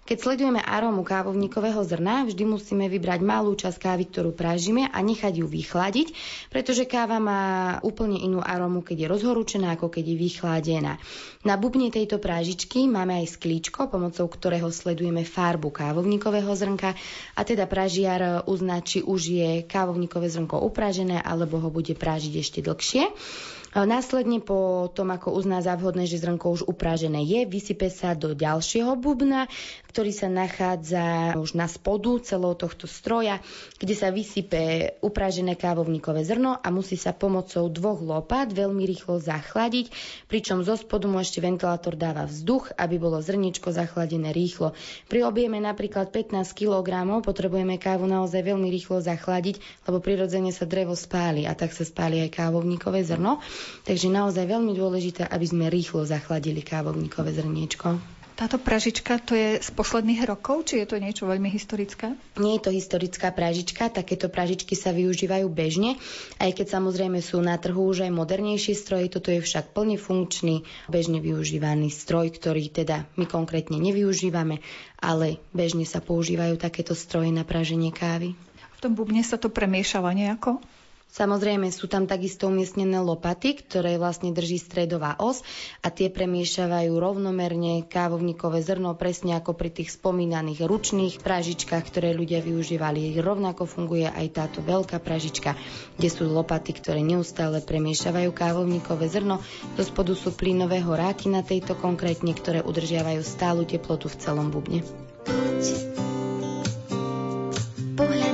[0.02, 5.40] Keď sledujeme arómu kávovníkového zrna, vždy musíme vybrať malú časť kávy, ktorú prážime a nechať
[5.40, 6.12] ju vychladiť,
[6.50, 10.94] pretože káva má úplne inú arómu, keď je rozhorúčená, ako keď je vychladená.
[11.46, 16.98] Na bubne tejto prážičky máme aj sklíčko, pomocou ktorého sledujeme farbu kávovníkového zrnka
[17.38, 22.60] a teda pražiar uzná, či už je kávovníkové zrnko upražené alebo ho bude prážiť ešte
[22.66, 23.06] dlhšie.
[23.72, 28.36] Následne po tom, ako uzná za vhodné, že zrnko už uprážené je, vysype sa do
[28.36, 29.48] ďalšieho bubna,
[29.92, 33.44] ktorý sa nachádza už na spodu celého tohto stroja,
[33.76, 39.92] kde sa vysype uprážené kávovníkové zrno a musí sa pomocou dvoch lopát veľmi rýchlo zachladiť,
[40.32, 44.72] pričom zo spodu mu ešte ventilátor dáva vzduch, aby bolo zrničko zachladené rýchlo.
[45.12, 46.88] Pri objeme napríklad 15 kg
[47.20, 49.60] potrebujeme kávu naozaj veľmi rýchlo zachladiť,
[49.92, 53.44] lebo prirodzene sa drevo spáli a tak sa spáli aj kávovníkové zrno.
[53.84, 58.21] Takže naozaj veľmi dôležité, aby sme rýchlo zachladili kávovníkové zrniečko.
[58.42, 62.18] Táto pražička to je z posledných rokov, či je to niečo veľmi historické?
[62.42, 66.02] Nie je to historická pražička, takéto pražičky sa využívajú bežne,
[66.42, 70.66] aj keď samozrejme sú na trhu už aj modernejšie stroje, toto je však plne funkčný,
[70.90, 74.58] bežne využívaný stroj, ktorý teda my konkrétne nevyužívame,
[74.98, 78.34] ale bežne sa používajú takéto stroje na praženie kávy.
[78.58, 80.58] V tom bubne sa to premiešava nejako?
[81.12, 85.44] Samozrejme sú tam takisto umiestnené lopaty, ktoré vlastne drží stredová os
[85.84, 92.40] a tie premiešavajú rovnomerne kávovníkové zrno, presne ako pri tých spomínaných ručných pražičkách, ktoré ľudia
[92.40, 93.12] využívali.
[93.20, 95.60] Rovnako funguje aj táto veľká pražička,
[96.00, 99.44] kde sú lopaty, ktoré neustále premiešavajú kávovníkové zrno.
[99.76, 104.80] Do spodu sú plynové horáky na tejto konkrétne, ktoré udržiavajú stálu teplotu v celom bubne.
[108.00, 108.31] Poď.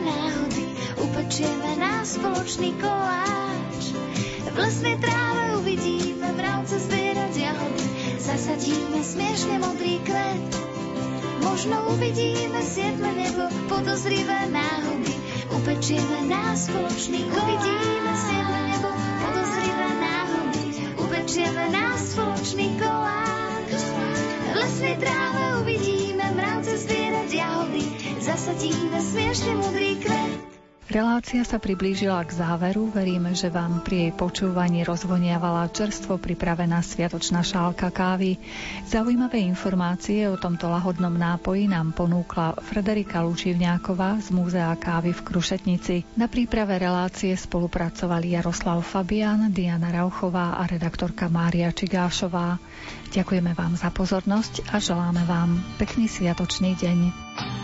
[0.00, 0.66] náhody
[1.00, 3.94] upečieme na spoločný koláč.
[4.44, 7.86] V lesnej tráve uvidíme mravce zbierať jahody,
[8.22, 10.46] zasadíme smiešne modrý kvet.
[11.42, 15.14] Možno uvidíme siedme nebo, podozrivé náhody,
[15.52, 17.42] upečieme na spoločný koláč.
[17.42, 18.88] Uvidíme siedme nebo,
[19.20, 20.64] podozrivé náhody,
[21.02, 23.70] upečieme na spoločný koláč.
[24.44, 27.82] V lesnej tráve uvidíme mravce zbierať jahody,
[30.84, 32.88] Relácia sa priblížila k záveru.
[32.88, 38.40] Veríme, že vám pri jej počúvaní rozvoniavala čerstvo pripravená sviatočná šálka kávy.
[38.88, 46.16] Zaujímavé informácie o tomto lahodnom nápoji nám ponúkla Frederika Lučivňáková z Múzea kávy v Krušetnici.
[46.16, 52.56] Na príprave relácie spolupracovali Jaroslav Fabian, Diana Rauchová a redaktorka Mária Čigášová.
[53.12, 57.63] Ďakujeme vám za pozornosť a želáme vám pekný sviatočný deň.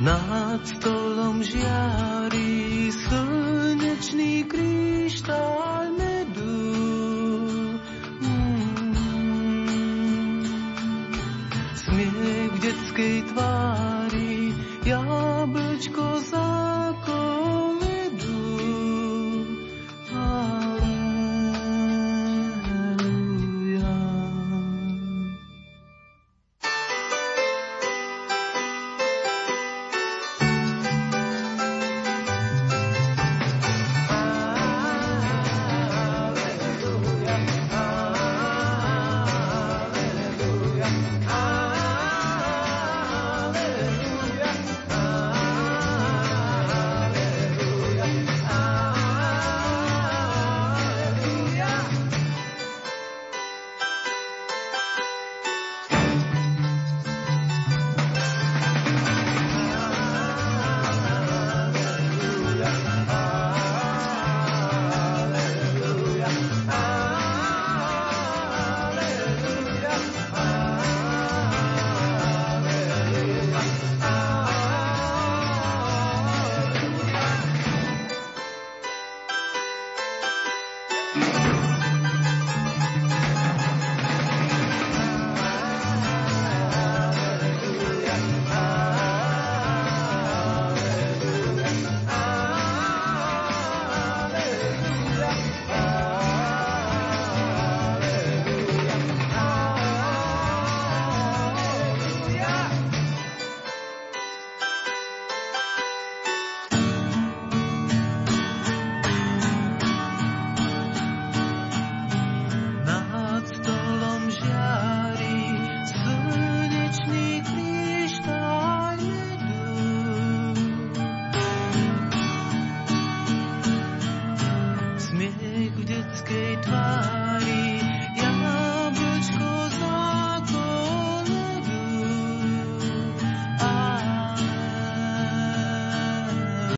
[0.00, 6.72] Nad stolom žiari slnečný kryštál medu.
[8.24, 9.28] Mm.
[11.76, 13.89] Smiech v detskej tvári